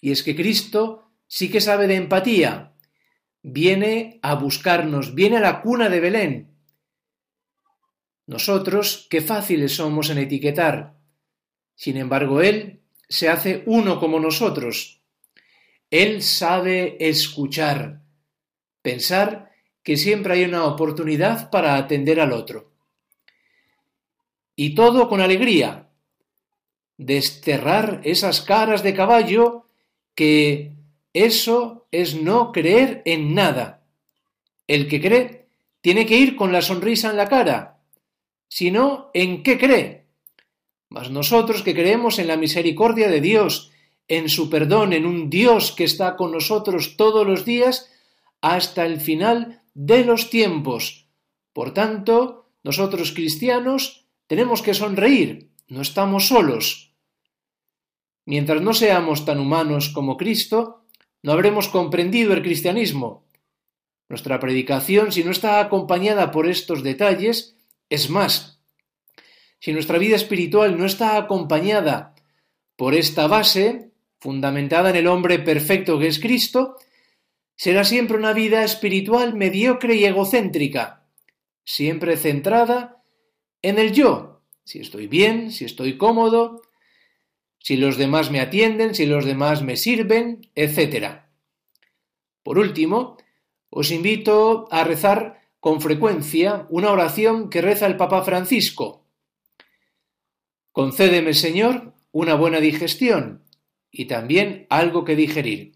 [0.00, 2.73] Y es que Cristo sí que sabe de empatía.
[3.44, 6.54] Viene a buscarnos, viene a la cuna de Belén,
[8.26, 10.94] nosotros, qué fáciles somos en etiquetar.
[11.74, 15.02] Sin embargo, Él se hace uno como nosotros.
[15.90, 18.00] Él sabe escuchar,
[18.80, 19.50] pensar
[19.82, 22.72] que siempre hay una oportunidad para atender al otro.
[24.56, 25.90] Y todo con alegría.
[26.96, 29.68] Desterrar esas caras de caballo
[30.14, 30.73] que
[31.14, 33.86] eso es no creer en nada.
[34.66, 35.48] El que cree
[35.80, 37.80] tiene que ir con la sonrisa en la cara,
[38.48, 40.06] sino en qué cree.
[40.88, 43.70] Mas nosotros que creemos en la misericordia de Dios,
[44.08, 47.90] en su perdón, en un Dios que está con nosotros todos los días
[48.40, 51.08] hasta el final de los tiempos.
[51.52, 56.94] Por tanto, nosotros cristianos tenemos que sonreír, no estamos solos.
[58.26, 60.83] Mientras no seamos tan humanos como Cristo,
[61.24, 63.24] no habremos comprendido el cristianismo.
[64.10, 67.56] Nuestra predicación, si no está acompañada por estos detalles,
[67.88, 68.60] Es más,
[69.58, 72.14] si nuestra vida espiritual no está acompañada
[72.76, 76.76] por esta base, fundamentada en el hombre perfecto que es Cristo,
[77.56, 81.06] será siempre una vida espiritual mediocre y egocéntrica,
[81.64, 83.02] siempre centrada
[83.62, 86.60] en el yo, si estoy bien, si estoy cómodo,
[87.64, 91.22] si los demás me atienden, si los demás me sirven, etc.
[92.42, 93.16] Por último,
[93.70, 99.06] os invito a rezar con frecuencia una oración que reza el Papa Francisco.
[100.72, 103.44] Concédeme, Señor, una buena digestión
[103.90, 105.72] y también algo que digerir.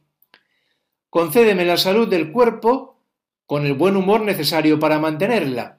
[1.09, 3.01] Concédeme la salud del cuerpo
[3.47, 5.79] con el buen humor necesario para mantenerla.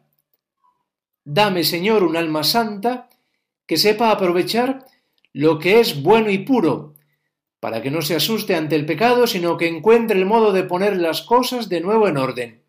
[1.24, 3.10] Dame, Señor, un alma santa
[3.68, 4.88] que sepa aprovechar
[5.34, 6.96] lo que es bueno y puro,
[7.60, 10.98] para que no se asuste ante el pecado, sino que encuentre el modo de poner
[10.98, 12.64] las cosas de nuevo en orden.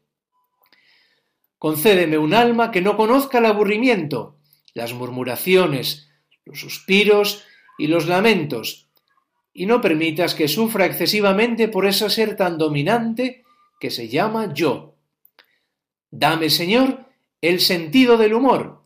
[1.59, 4.39] Concédeme un alma que no conozca el aburrimiento,
[4.75, 6.09] las murmuraciones,
[6.45, 7.45] los suspiros
[7.79, 8.89] y los lamentos,
[9.53, 13.45] y no permitas que sufra excesivamente por ese ser tan dominante
[13.79, 14.97] que se llama yo.
[16.11, 17.07] Dame, Señor,
[17.41, 18.85] el sentido del humor.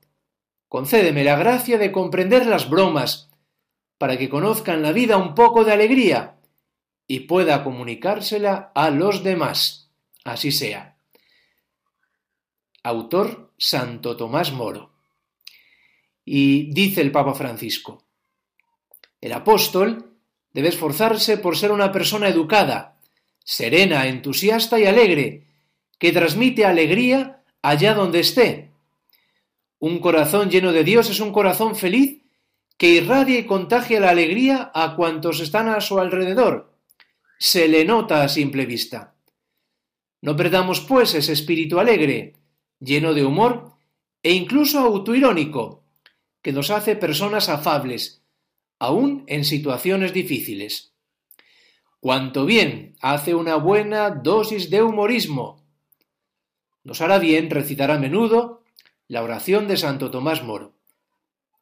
[0.68, 3.31] Concédeme la gracia de comprender las bromas,
[3.99, 6.36] para que conozcan la vida un poco de alegría
[7.07, 9.90] y pueda comunicársela a los demás.
[10.24, 10.97] Así sea.
[12.82, 14.92] Autor Santo Tomás Moro.
[16.24, 18.05] Y dice el Papa Francisco,
[19.20, 20.16] el apóstol
[20.53, 22.99] debe esforzarse por ser una persona educada,
[23.42, 25.47] serena, entusiasta y alegre,
[25.99, 28.70] que transmite alegría allá donde esté.
[29.78, 32.24] Un corazón lleno de Dios es un corazón feliz
[32.77, 36.75] que irradia y contagia la alegría a cuantos están a su alrededor.
[37.39, 39.14] Se le nota a simple vista.
[40.20, 42.35] No perdamos, pues, ese espíritu alegre,
[42.81, 43.72] lleno de humor
[44.22, 45.85] e incluso autoirónico,
[46.43, 48.22] que nos hace personas afables,
[48.79, 50.95] aun en situaciones difíciles.
[52.01, 55.64] Cuanto bien hace una buena dosis de humorismo.
[56.83, 58.62] Nos hará bien recitar a menudo
[59.09, 60.74] la oración de Santo Tomás Moro.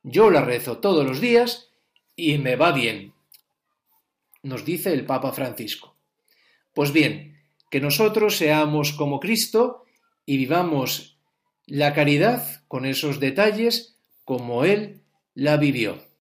[0.02, 1.70] Yo la rezo todos los días
[2.16, 3.12] y me va bien,
[4.42, 5.94] nos dice el Papa Francisco.
[6.74, 7.38] Pues bien,
[7.70, 9.84] que nosotros seamos como Cristo
[10.26, 11.18] y vivamos
[11.66, 15.02] la caridad con esos detalles como Él
[15.34, 16.11] la vivió.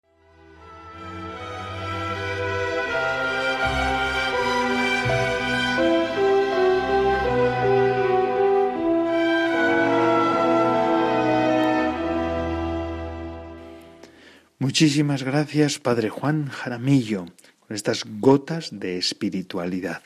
[14.72, 17.26] Muchísimas gracias, Padre Juan Jaramillo,
[17.60, 20.02] con estas gotas de espiritualidad.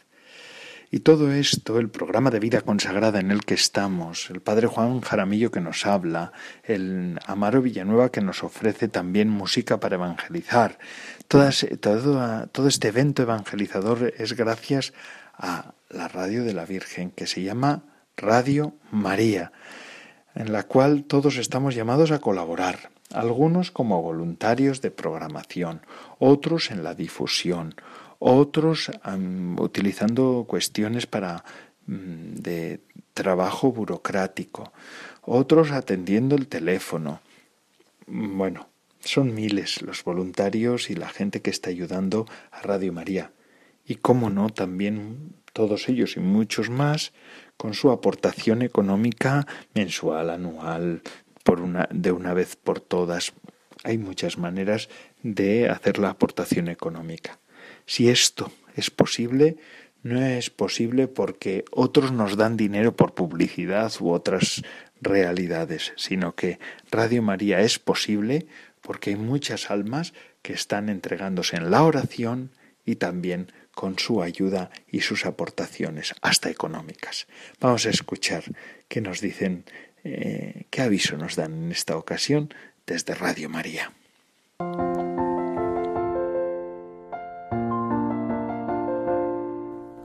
[0.90, 5.02] Y todo esto, el programa de vida consagrada en el que estamos, el Padre Juan
[5.02, 6.32] Jaramillo que nos habla,
[6.64, 10.80] el Amaro Villanueva que nos ofrece también música para evangelizar,
[11.28, 14.94] todo, todo este evento evangelizador es gracias
[15.38, 17.84] a la radio de la Virgen que se llama
[18.18, 19.52] Radio María,
[20.34, 25.82] en la cual todos estamos llamados a colaborar algunos como voluntarios de programación,
[26.20, 27.76] otros en la difusión,
[28.20, 28.92] otros
[29.58, 31.44] utilizando cuestiones para
[31.88, 32.82] mm, de
[33.14, 34.72] trabajo burocrático,
[35.22, 37.22] otros atendiendo el teléfono.
[38.08, 38.68] Bueno,
[39.00, 43.32] son miles los voluntarios y la gente que está ayudando a Radio María.
[43.88, 47.14] Y cómo no, también todos ellos y muchos más
[47.56, 51.02] con su aportación económica mensual, anual,
[51.46, 53.34] por una, de una vez por todas.
[53.84, 54.90] Hay muchas maneras
[55.22, 57.38] de hacer la aportación económica.
[57.86, 59.58] Si esto es posible,
[60.02, 64.64] no es posible porque otros nos dan dinero por publicidad u otras
[65.02, 66.58] realidades, sino que
[66.90, 68.48] Radio María es posible
[68.82, 72.50] porque hay muchas almas que están entregándose en la oración
[72.86, 77.28] y también con su ayuda y sus aportaciones, hasta económicas.
[77.60, 78.44] Vamos a escuchar
[78.88, 79.66] qué nos dicen
[80.06, 82.54] eh, ¿Qué aviso nos dan en esta ocasión
[82.86, 83.92] desde Radio María?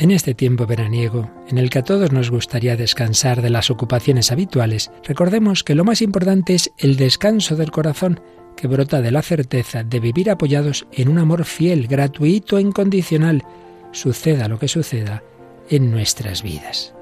[0.01, 4.33] En este tiempo veraniego, en el que a todos nos gustaría descansar de las ocupaciones
[4.33, 8.21] habituales, recordemos que lo más importante es el descanso del corazón,
[8.57, 13.45] que brota de la certeza de vivir apoyados en un amor fiel, gratuito e incondicional,
[13.93, 15.23] suceda lo que suceda
[15.69, 16.95] en nuestras vidas.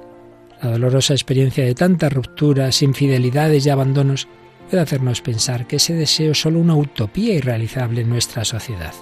[0.63, 4.27] La dolorosa experiencia de tantas rupturas, infidelidades y abandonos
[4.69, 8.93] puede hacernos pensar que ese deseo es solo una utopía irrealizable en nuestra sociedad.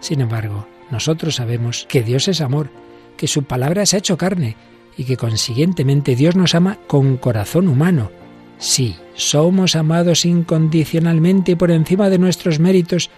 [0.00, 2.70] Sin embargo, nosotros sabemos que Dios es amor,
[3.16, 4.56] que su palabra se ha hecho carne
[4.96, 8.10] y que consiguientemente Dios nos ama con corazón humano.
[8.58, 13.10] Sí, somos amados incondicionalmente y por encima de nuestros méritos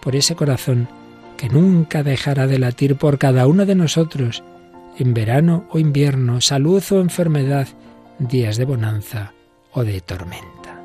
[0.00, 0.88] por ese corazón
[1.36, 4.44] que nunca dejará de latir por cada uno de nosotros,
[4.98, 7.68] en verano o invierno, salud o enfermedad,
[8.18, 9.32] días de bonanza
[9.72, 10.80] o de tormenta.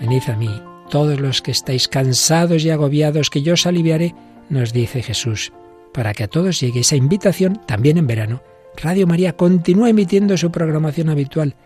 [0.00, 4.14] Venid a mí, todos los que estáis cansados y agobiados, que yo os aliviaré,
[4.48, 5.52] nos dice Jesús,
[5.92, 8.42] para que a todos llegue esa invitación también en verano.
[8.76, 11.56] Radio María continúa emitiendo su programación habitual,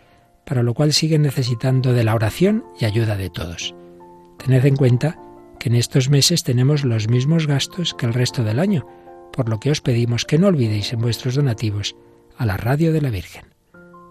[0.44, 3.74] para lo cual sigue necesitando de la oración y ayuda de todos.
[4.38, 5.18] Tened en cuenta
[5.62, 8.84] que en estos meses tenemos los mismos gastos que el resto del año,
[9.32, 11.94] por lo que os pedimos que no olvidéis en vuestros donativos
[12.36, 13.44] a la Radio de la Virgen.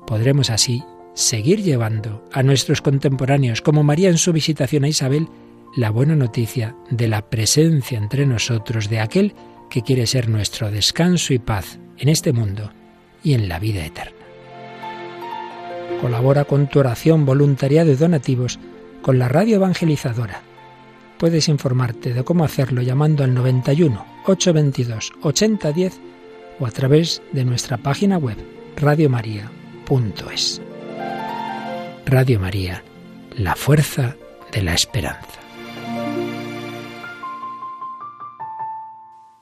[0.08, 0.82] Podremos así
[1.14, 5.28] seguir llevando a nuestros contemporáneos, como María en su visitación a Isabel,
[5.76, 9.36] la buena noticia de la presencia entre nosotros de aquel
[9.70, 12.72] que quiere ser nuestro descanso y paz en este mundo
[13.26, 14.16] y en la vida eterna.
[16.00, 18.58] Colabora con tu oración, voluntariado y donativos
[19.02, 20.44] con la radio evangelizadora.
[21.22, 26.00] Puedes informarte de cómo hacerlo llamando al 91 822 8010
[26.60, 28.38] o a través de nuestra página web
[28.76, 30.64] radiomaria.es.
[32.08, 32.84] Radio María,
[33.38, 34.16] la fuerza
[34.52, 35.40] de la esperanza.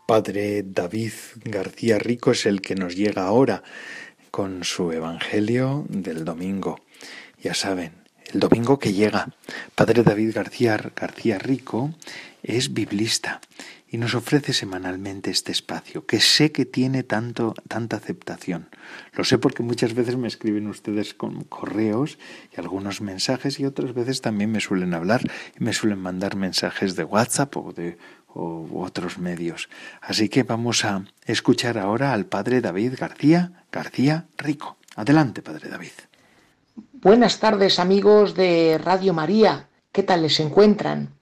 [0.05, 1.13] Padre David
[1.45, 3.63] García Rico es el que nos llega ahora
[4.31, 6.81] con su Evangelio del domingo.
[7.41, 7.98] Ya saben,
[8.33, 9.29] el domingo que llega.
[9.75, 11.93] Padre David García, García Rico
[12.43, 13.41] es biblista
[13.91, 18.69] y nos ofrece semanalmente este espacio, que sé que tiene tanto, tanta aceptación.
[19.13, 22.19] Lo sé porque muchas veces me escriben ustedes con correos
[22.55, 25.21] y algunos mensajes y otras veces también me suelen hablar
[25.59, 27.97] y me suelen mandar mensajes de WhatsApp o de
[28.35, 29.69] otros medios.
[30.01, 34.77] Así que vamos a escuchar ahora al Padre David García García Rico.
[34.95, 36.08] Adelante, Padre David.
[37.01, 41.13] Buenas tardes amigos de Radio María, ¿qué tal les encuentran?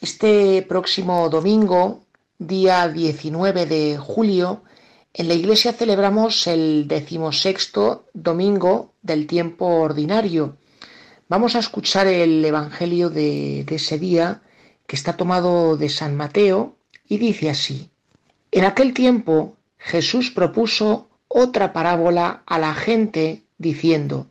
[0.00, 2.02] Este próximo domingo,
[2.40, 4.64] día 19 de julio,
[5.12, 10.56] en la iglesia celebramos el decimosexto domingo del tiempo ordinario.
[11.28, 14.42] Vamos a escuchar el Evangelio de, de ese día,
[14.88, 16.74] que está tomado de San Mateo,
[17.06, 17.88] y dice así.
[18.50, 24.26] En aquel tiempo Jesús propuso otra parábola a la gente, diciendo,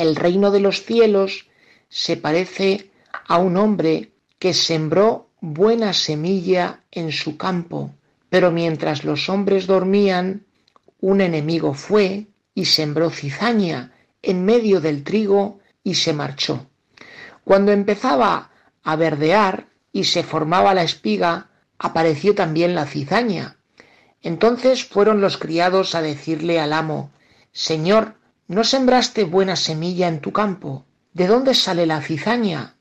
[0.00, 1.46] el reino de los cielos
[1.90, 2.90] se parece
[3.28, 7.94] a un hombre que sembró buena semilla en su campo,
[8.30, 10.46] pero mientras los hombres dormían,
[11.00, 13.92] un enemigo fue y sembró cizaña
[14.22, 16.66] en medio del trigo y se marchó.
[17.44, 18.50] Cuando empezaba
[18.82, 23.58] a verdear y se formaba la espiga, apareció también la cizaña.
[24.22, 27.10] Entonces fueron los criados a decirle al amo,
[27.52, 28.14] Señor,
[28.50, 30.84] ¿no sembraste buena semilla en tu campo?
[31.12, 32.74] ¿De dónde sale la cizaña?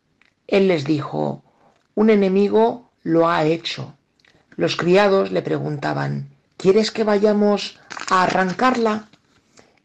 [0.48, 1.44] Él les dijo,
[1.94, 3.94] un enemigo lo ha hecho.
[4.56, 9.10] Los criados le preguntaban, ¿quieres que vayamos a arrancarla?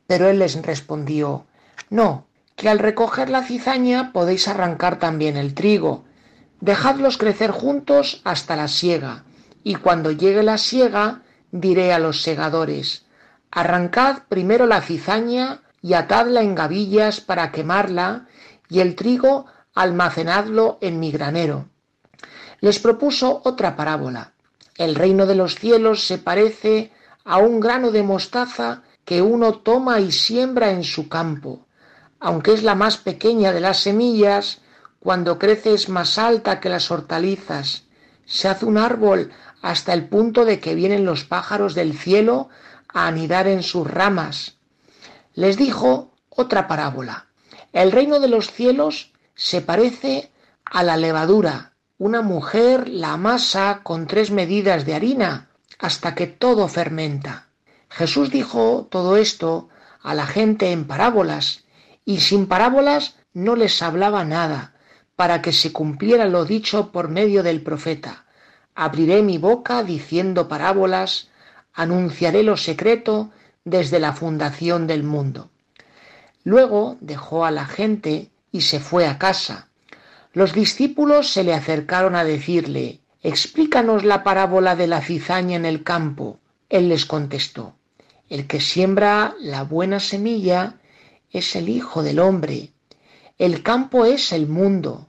[0.07, 1.45] Pero él les respondió,
[1.91, 2.25] no,
[2.57, 6.07] que al recoger la cizaña podéis arrancar también el trigo.
[6.63, 9.25] Dejadlos crecer juntos hasta la siega,
[9.63, 11.21] y cuando llegue la siega
[11.53, 13.05] diré a los segadores,
[13.51, 18.27] arrancad primero la cizaña y atadla en gavillas para quemarla,
[18.71, 21.69] y el trigo almacenadlo en mi granero.
[22.61, 24.33] Les propuso otra parábola.
[24.79, 26.91] El reino de los cielos se parece
[27.23, 31.67] a un grano de mostaza que uno toma y siembra en su campo.
[32.19, 34.63] Aunque es la más pequeña de las semillas,
[35.01, 37.85] cuando crece es más alta que las hortalizas.
[38.25, 42.49] Se hace un árbol hasta el punto de que vienen los pájaros del cielo
[42.89, 44.57] a anidar en sus ramas
[45.35, 47.27] les dijo otra parábola.
[47.73, 50.31] El reino de los cielos se parece
[50.65, 51.73] a la levadura.
[51.99, 57.49] Una mujer la amasa con tres medidas de harina hasta que todo fermenta.
[57.89, 59.69] Jesús dijo todo esto
[60.03, 61.65] a la gente en parábolas
[62.05, 64.75] y sin parábolas no les hablaba nada
[65.17, 68.25] para que se cumpliera lo dicho por medio del profeta.
[68.75, 71.29] Abriré mi boca diciendo parábolas,
[71.73, 73.31] anunciaré lo secreto
[73.65, 75.51] desde la fundación del mundo.
[76.45, 79.69] Luego dejó a la gente y se fue a casa.
[80.33, 85.83] Los discípulos se le acercaron a decirle, Explícanos la parábola de la cizaña en el
[85.83, 86.41] campo.
[86.69, 87.75] Él les contestó,
[88.29, 90.75] El que siembra la buena semilla
[91.31, 92.73] es el Hijo del Hombre.
[93.39, 95.09] El campo es el mundo.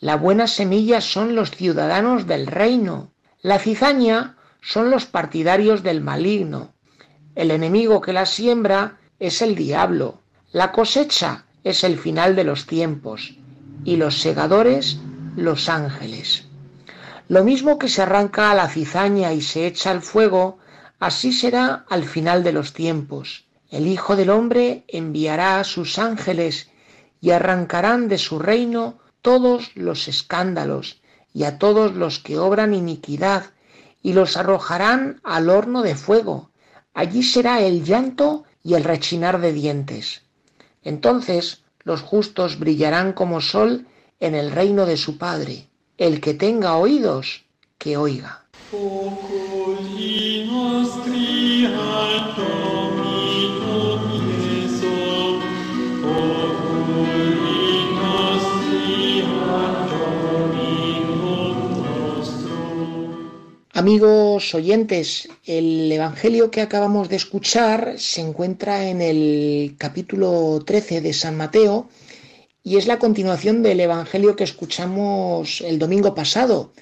[0.00, 3.12] La buena semilla son los ciudadanos del reino.
[3.42, 6.71] La cizaña son los partidarios del maligno.
[7.34, 10.20] El enemigo que la siembra es el diablo.
[10.52, 13.36] La cosecha es el final de los tiempos
[13.84, 14.98] y los segadores
[15.34, 16.46] los ángeles.
[17.28, 20.58] Lo mismo que se arranca la cizaña y se echa al fuego,
[20.98, 23.46] así será al final de los tiempos.
[23.70, 26.68] El Hijo del Hombre enviará a sus ángeles
[27.22, 31.00] y arrancarán de su reino todos los escándalos
[31.32, 33.44] y a todos los que obran iniquidad
[34.02, 36.51] y los arrojarán al horno de fuego.
[36.94, 40.22] Allí será el llanto y el rechinar de dientes.
[40.82, 43.86] Entonces los justos brillarán como sol
[44.20, 45.68] en el reino de su Padre.
[45.98, 47.44] El que tenga oídos,
[47.78, 48.44] que oiga.
[63.74, 71.14] Amigos oyentes, el Evangelio que acabamos de escuchar se encuentra en el capítulo 13 de
[71.14, 71.88] San Mateo
[72.62, 76.74] y es la continuación del Evangelio que escuchamos el domingo pasado.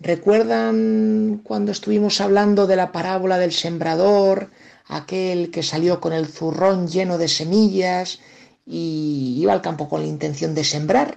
[0.00, 4.50] ¿Recuerdan cuando estuvimos hablando de la parábola del sembrador,
[4.86, 8.20] aquel que salió con el zurrón lleno de semillas
[8.66, 11.16] y iba al campo con la intención de sembrar?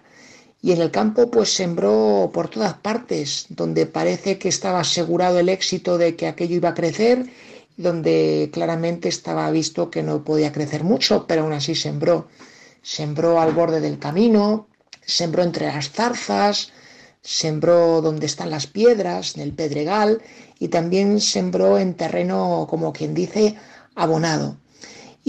[0.67, 5.47] Y en el campo pues sembró por todas partes, donde parece que estaba asegurado el
[5.47, 7.25] éxito de que aquello iba a crecer,
[7.77, 12.27] donde claramente estaba visto que no podía crecer mucho, pero aún así sembró.
[12.81, 14.67] Sembró al borde del camino,
[15.05, 16.73] sembró entre las zarzas,
[17.21, 20.21] sembró donde están las piedras, en el pedregal,
[20.59, 23.55] y también sembró en terreno, como quien dice,
[23.95, 24.57] abonado.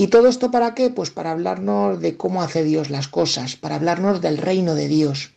[0.01, 0.90] ¿Y todo esto para qué?
[0.90, 5.32] Pues para hablarnos de cómo hace Dios las cosas, para hablarnos del reino de Dios.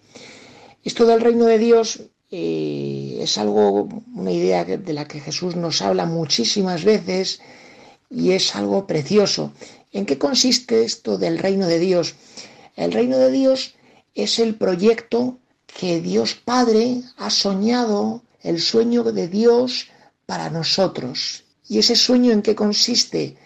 [0.84, 5.82] Esto del reino de Dios eh, es algo, una idea de la que Jesús nos
[5.82, 7.42] habla muchísimas veces
[8.12, 9.52] y es algo precioso.
[9.92, 12.14] ¿En qué consiste esto del reino de Dios?
[12.76, 13.74] El reino de Dios
[14.14, 19.88] es el proyecto que Dios Padre ha soñado, el sueño de Dios
[20.28, 21.46] para nosotros.
[21.68, 23.38] ¿Y ese sueño en qué consiste?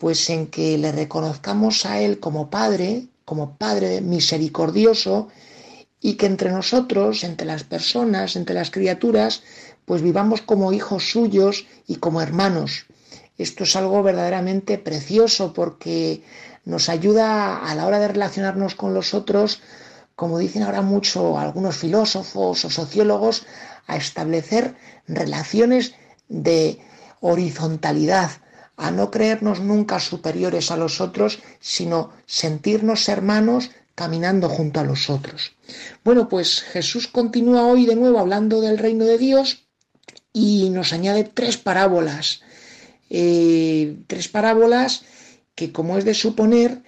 [0.00, 5.28] Pues en que le reconozcamos a Él como Padre, como Padre misericordioso,
[6.00, 9.42] y que entre nosotros, entre las personas, entre las criaturas,
[9.84, 12.86] pues vivamos como hijos suyos y como hermanos.
[13.36, 16.22] Esto es algo verdaderamente precioso porque
[16.64, 19.60] nos ayuda a la hora de relacionarnos con los otros,
[20.16, 23.46] como dicen ahora mucho algunos filósofos o sociólogos,
[23.86, 24.76] a establecer
[25.06, 25.94] relaciones
[26.28, 26.78] de
[27.20, 28.30] horizontalidad,
[28.80, 35.10] a no creernos nunca superiores a los otros, sino sentirnos hermanos caminando junto a los
[35.10, 35.52] otros.
[36.02, 39.66] Bueno, pues Jesús continúa hoy de nuevo hablando del reino de Dios
[40.32, 42.40] y nos añade tres parábolas.
[43.10, 45.02] Eh, tres parábolas
[45.54, 46.82] que, como es de suponer,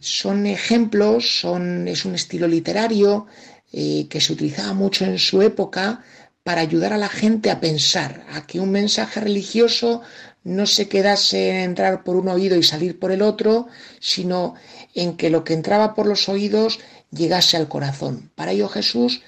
[0.00, 3.26] son ejemplos, son, es un estilo literario
[3.72, 6.02] eh, que se utilizaba mucho en su época
[6.42, 10.02] para ayudar a la gente a pensar, a que un mensaje religioso
[10.46, 13.66] no se quedase en entrar por un oído y salir por el otro,
[13.98, 14.54] sino
[14.94, 16.78] en que lo que entraba por los oídos
[17.10, 18.30] llegase al corazón.
[18.36, 19.22] Para ello Jesús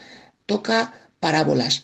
[0.46, 1.82] toca parábolas.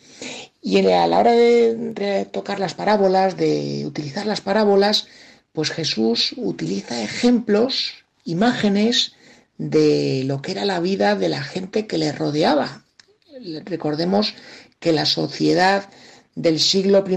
[0.62, 5.09] Y a la hora de, tocar las parábolas, de utilizar las parábolas,
[5.53, 9.14] pues Jesús utiliza ejemplos, imágenes
[9.59, 12.85] de lo que era la vida de la gente que le rodeaba.
[13.64, 14.35] Recordemos
[14.78, 15.89] que la sociedad
[16.37, 17.16] del siglo I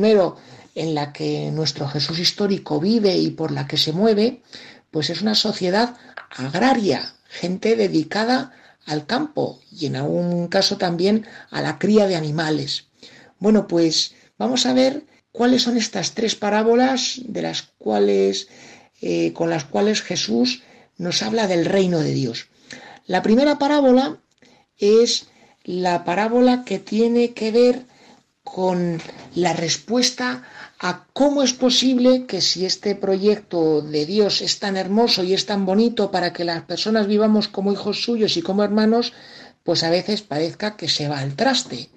[0.77, 4.43] en la que nuestro Jesús histórico vive y por la que se mueve,
[4.91, 5.97] pues es una sociedad
[6.29, 8.51] agraria, gente dedicada
[8.85, 12.89] al campo y en algún caso también a la cría de animales.
[13.39, 18.47] Bueno, pues vamos a ver cuáles son estas tres parábolas de las cuales
[19.01, 20.61] eh, con las cuales Jesús
[20.99, 22.49] nos habla del reino de Dios.
[23.07, 24.17] La primera parábola
[24.77, 25.25] es
[25.63, 27.85] la parábola que tiene que ver
[28.43, 29.01] con
[29.33, 30.43] la respuesta
[30.79, 35.45] a cómo es posible que si este proyecto de Dios es tan hermoso y es
[35.45, 39.13] tan bonito para que las personas vivamos como hijos suyos y como hermanos,
[39.63, 41.89] pues a veces parezca que se va al traste.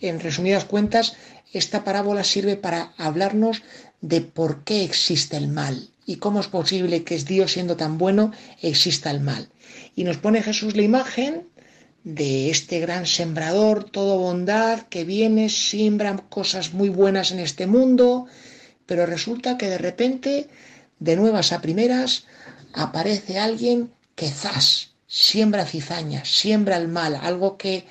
[0.00, 1.14] En resumidas cuentas,
[1.52, 3.62] esta parábola sirve para hablarnos
[4.00, 8.32] de por qué existe el mal y cómo es posible que Dios siendo tan bueno
[8.60, 9.48] exista el mal.
[9.96, 11.48] Y nos pone Jesús la imagen
[12.04, 18.26] de este gran sembrador, todo bondad, que viene, siembra cosas muy buenas en este mundo,
[18.86, 20.48] pero resulta que de repente,
[20.98, 22.24] de nuevas a primeras,
[22.72, 27.86] aparece alguien que zas, siembra cizaña, siembra el mal, algo que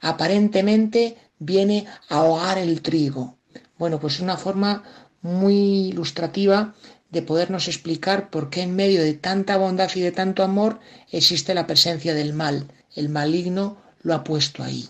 [0.00, 3.38] aparentemente viene a ahogar el trigo.
[3.78, 4.84] Bueno, pues una forma
[5.22, 6.74] muy ilustrativa
[7.10, 10.80] de podernos explicar por qué en medio de tanta bondad y de tanto amor
[11.10, 12.68] existe la presencia del mal.
[12.94, 14.88] El maligno lo ha puesto ahí.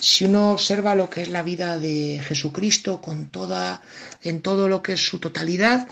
[0.00, 3.82] Si uno observa lo que es la vida de Jesucristo con toda
[4.22, 5.88] en todo lo que es su totalidad,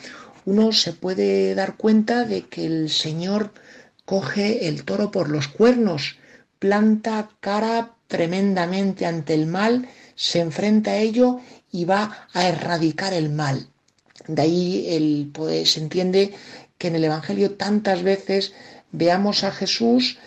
[0.47, 3.53] uno se puede dar cuenta de que el Señor
[4.07, 6.17] coge el toro por los cuernos,
[6.59, 13.29] planta cara tremendamente ante el mal, se enfrenta a ello y va a erradicar el
[13.29, 13.69] mal.
[14.27, 16.33] De ahí pues, se entiende
[16.79, 18.55] que en el Evangelio tantas veces
[18.91, 20.19] veamos a Jesús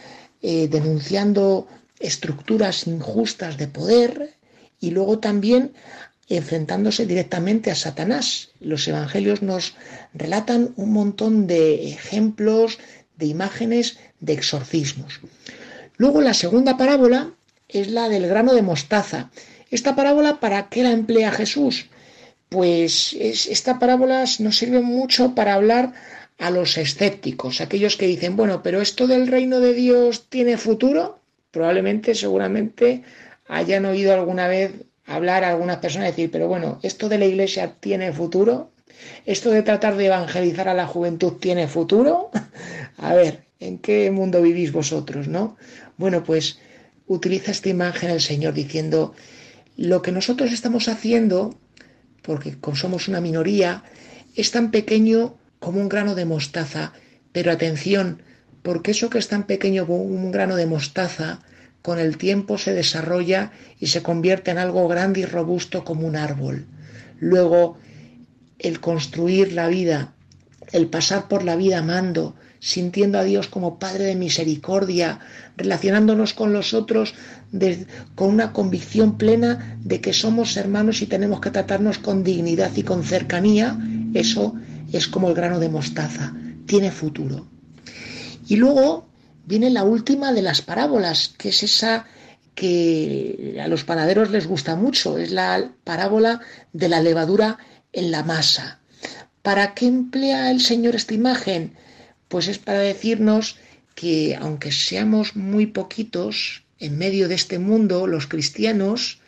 [0.42, 1.68] eh, denunciando
[2.00, 4.34] estructuras injustas de poder
[4.80, 5.74] y luego también
[6.28, 8.50] enfrentándose directamente a Satanás.
[8.60, 9.76] Los evangelios nos
[10.14, 12.80] relatan un montón de ejemplos,
[13.18, 15.20] de imágenes, de exorcismos.
[15.98, 17.34] Luego la segunda parábola
[17.68, 19.30] es la del grano de mostaza.
[19.70, 21.88] Esta parábola, ¿para qué la emplea Jesús?
[22.50, 25.94] Pues esta parábola nos sirve mucho para hablar
[26.42, 31.20] a los escépticos, aquellos que dicen, bueno, pero esto del reino de Dios tiene futuro.
[31.52, 33.04] Probablemente, seguramente,
[33.48, 34.72] hayan oído alguna vez
[35.06, 38.72] hablar a algunas personas y decir, pero bueno, esto de la iglesia tiene futuro.
[39.28, 42.32] Esto de tratar de evangelizar a la juventud tiene futuro.
[42.98, 45.58] a ver, ¿en qué mundo vivís vosotros, no?
[45.98, 46.58] Bueno, pues
[47.06, 49.14] utiliza esta imagen el Señor diciendo,
[49.78, 51.56] lo que nosotros estamos haciendo
[52.24, 53.84] porque somos una minoría,
[54.36, 56.92] es tan pequeño como un grano de mostaza.
[57.32, 58.22] Pero atención,
[58.64, 61.40] porque eso que es tan pequeño como un grano de mostaza,
[61.82, 66.18] con el tiempo se desarrolla y se convierte en algo grande y robusto como un
[66.18, 66.66] árbol.
[67.20, 67.78] Luego,
[68.60, 70.14] el construir la vida,
[70.72, 75.20] el pasar por la vida amando, sintiendo a Dios como Padre de misericordia,
[75.58, 77.16] relacionándonos con los otros
[78.16, 82.84] con una convicción plena de que somos hermanos y tenemos que tratarnos con dignidad y
[82.84, 83.78] con cercanía,
[84.14, 84.56] eso
[84.92, 86.34] es como el grano de mostaza,
[86.66, 87.48] tiene futuro.
[88.48, 89.08] Y luego
[89.46, 92.06] viene la última de las parábolas, que es esa
[92.56, 96.42] que a los panaderos les gusta mucho, es la parábola
[96.74, 97.58] de la levadura
[97.94, 98.80] en la masa.
[99.42, 101.76] ¿Para qué emplea el Señor esta imagen?
[102.28, 103.58] Pues es para decirnos
[103.96, 109.22] que aunque seamos muy poquitos en medio de este mundo, los cristianos,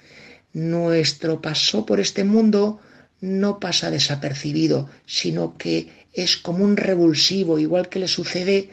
[0.53, 2.80] nuestro paso por este mundo
[3.24, 8.72] no pasa desapercibido, sino que es como un revulsivo, igual que le sucede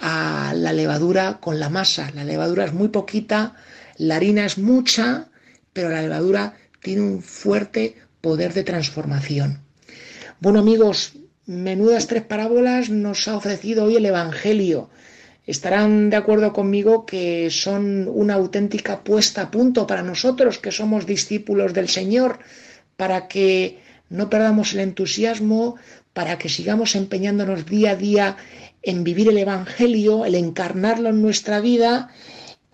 [0.00, 2.08] a la levadura con la masa.
[2.14, 3.56] La levadura es muy poquita,
[3.98, 5.26] la harina es mucha,
[5.72, 9.58] pero la levadura tiene un fuerte poder de transformación.
[10.38, 11.14] Bueno amigos,
[11.46, 14.88] menudas tres parábolas nos ha ofrecido hoy el Evangelio.
[15.46, 21.06] Estarán de acuerdo conmigo que son una auténtica puesta a punto para nosotros que somos
[21.06, 22.38] discípulos del Señor,
[23.00, 23.80] para que
[24.10, 25.76] no perdamos el entusiasmo,
[26.12, 28.36] para que sigamos empeñándonos día a día
[28.82, 32.10] en vivir el Evangelio, el encarnarlo en nuestra vida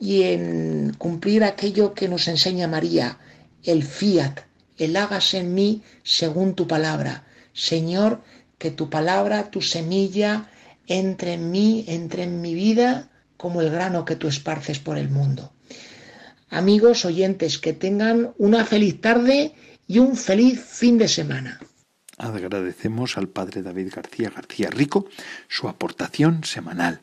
[0.01, 3.20] y en cumplir aquello que nos enseña María,
[3.62, 4.41] el fiat,
[4.79, 7.24] el hágase en mí según tu palabra.
[7.53, 8.24] Señor,
[8.59, 10.51] que tu palabra, tu semilla,
[10.89, 15.09] entre en mí, entre en mi vida, como el grano que tú esparces por el
[15.09, 15.53] mundo.
[16.51, 19.55] Amigos oyentes, que tengan una feliz tarde
[19.87, 21.61] y un feliz fin de semana.
[22.18, 25.07] Agradecemos al padre David García García Rico
[25.49, 27.01] su aportación semanal.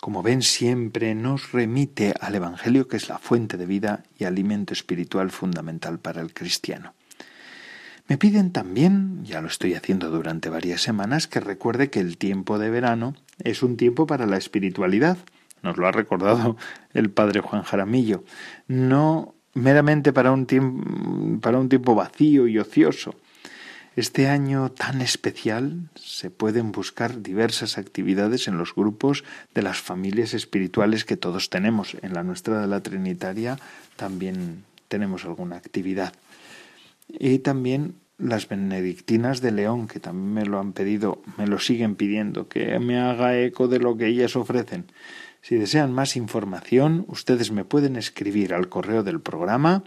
[0.00, 4.72] Como ven, siempre nos remite al Evangelio, que es la fuente de vida y alimento
[4.72, 6.94] espiritual fundamental para el cristiano.
[8.08, 12.58] Me piden también, ya lo estoy haciendo durante varias semanas, que recuerde que el tiempo
[12.58, 15.18] de verano es un tiempo para la espiritualidad.
[15.62, 16.56] Nos lo ha recordado
[16.92, 18.24] el padre Juan Jaramillo.
[18.66, 23.14] No meramente para un tiempo, para un tiempo vacío y ocioso.
[23.94, 29.22] Este año tan especial se pueden buscar diversas actividades en los grupos
[29.54, 31.94] de las familias espirituales que todos tenemos.
[32.00, 33.58] En la nuestra de la Trinitaria
[33.96, 36.14] también tenemos alguna actividad.
[37.08, 41.94] Y también las benedictinas de León, que también me lo han pedido, me lo siguen
[41.94, 44.86] pidiendo, que me haga eco de lo que ellas ofrecen.
[45.42, 49.84] Si desean más información, ustedes me pueden escribir al correo del programa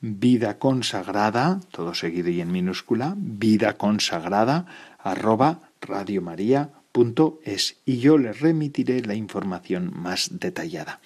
[0.00, 4.66] vida consagrada, todo seguido y en minúscula, vida consagrada
[4.98, 11.00] arroba radiomaria.es y yo les remitiré la información más detallada.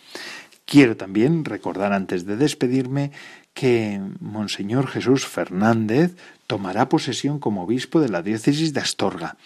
[0.64, 3.12] Quiero también recordar antes de despedirme
[3.58, 6.14] que Monseñor Jesús Fernández
[6.46, 9.36] tomará posesión como obispo de la diócesis de Astorga.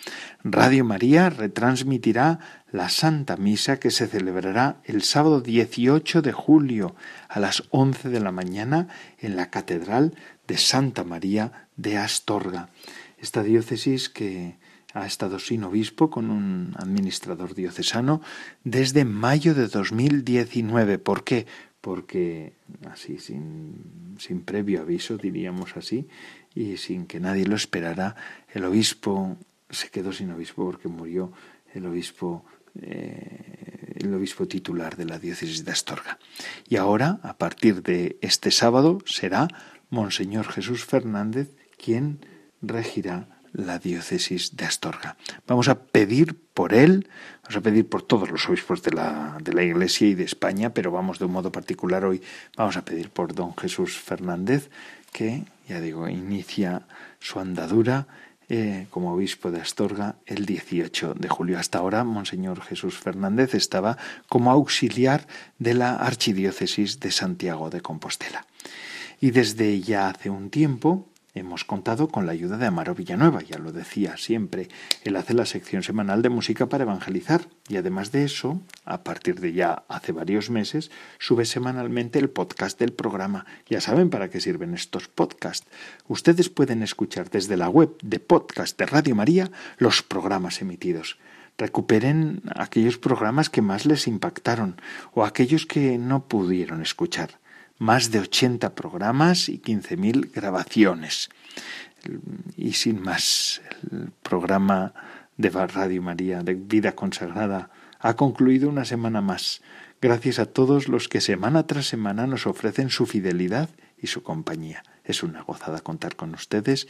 [0.45, 2.39] Radio María retransmitirá
[2.71, 6.95] la Santa Misa que se celebrará el sábado 18 de julio
[7.31, 8.89] a las 11 de la mañana
[9.19, 10.15] en la Catedral
[10.47, 12.69] de Santa María de Astorga.
[13.17, 14.59] Esta diócesis que
[14.93, 18.21] ha estado sin obispo con un administrador diocesano
[18.63, 20.99] desde mayo de 2019.
[20.99, 21.47] ¿Por qué?
[21.83, 22.55] Porque
[22.91, 23.75] así, sin,
[24.47, 26.09] previo aviso, diríamos así,
[26.55, 28.17] y sin que nadie lo esperara,
[28.55, 29.37] el obispo
[29.69, 31.33] se quedó sin obispo porque murió
[31.75, 32.45] el obispo
[32.81, 36.19] eh, el obispo titular de la diócesis de Astorga.
[36.69, 39.49] Y ahora, a partir de este sábado, será
[39.91, 42.21] Monseñor Jesús Fernández quien
[42.63, 45.17] regirá la diócesis de Astorga.
[45.47, 47.09] Vamos a pedir por él,
[47.43, 50.75] vamos a pedir por todos los obispos de la, de la Iglesia y de España,
[50.75, 52.23] pero vamos de un modo particular hoy,
[52.57, 54.71] vamos a pedir por don Jesús Fernández,
[55.13, 56.83] que, ya digo, inicia
[57.21, 58.07] su andadura
[58.49, 61.59] eh, como obispo de Astorga el 18 de julio.
[61.59, 63.97] Hasta ahora, Monseñor Jesús Fernández estaba
[64.29, 65.27] como auxiliar
[65.59, 68.47] de la Archidiócesis de Santiago de Compostela.
[69.21, 73.57] Y desde ya hace un tiempo, Hemos contado con la ayuda de Amaro Villanueva, ya
[73.57, 74.69] lo decía siempre.
[75.03, 79.41] Él hace la sección semanal de música para evangelizar y además de eso, a partir
[79.41, 83.47] de ya hace varios meses, sube semanalmente el podcast del programa.
[83.67, 85.67] Ya saben para qué sirven estos podcasts.
[86.07, 91.17] Ustedes pueden escuchar desde la web de podcast de Radio María los programas emitidos.
[91.57, 94.83] Recuperen aquellos programas que más les impactaron
[95.15, 97.41] o aquellos que no pudieron escuchar
[97.79, 101.31] más de 80 programas y 15.000 grabaciones.
[102.57, 104.95] Y sin más, el programa
[105.37, 109.63] de Radio María de Vida Consagrada ha concluido una semana más.
[110.01, 114.83] Gracias a todos los que semana tras semana nos ofrecen su fidelidad y su compañía.
[115.05, 116.89] Es una gozada contar con ustedes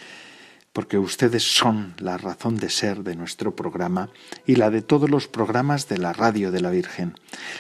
[0.72, 4.08] porque ustedes son la razón de ser de nuestro programa
[4.46, 7.14] y la de todos los programas de la radio de la Virgen.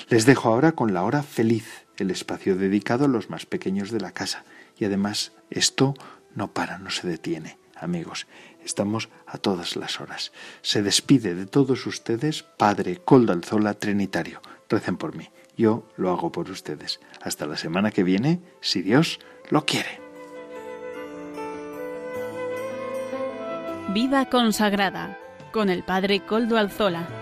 [0.08, 4.00] Les dejo ahora con la hora feliz el espacio dedicado a los más pequeños de
[4.00, 4.44] la casa.
[4.78, 5.94] Y además esto
[6.34, 7.58] no para, no se detiene.
[7.76, 8.26] Amigos,
[8.64, 10.32] estamos a todas las horas.
[10.60, 14.40] Se despide de todos ustedes Padre Coldalzola Trinitario.
[14.68, 15.30] Recen por mí.
[15.56, 17.00] Yo lo hago por ustedes.
[17.20, 20.00] Hasta la semana que viene, si Dios lo quiere.
[23.92, 25.18] Vida consagrada
[25.52, 27.21] con el Padre Coldo Alzola.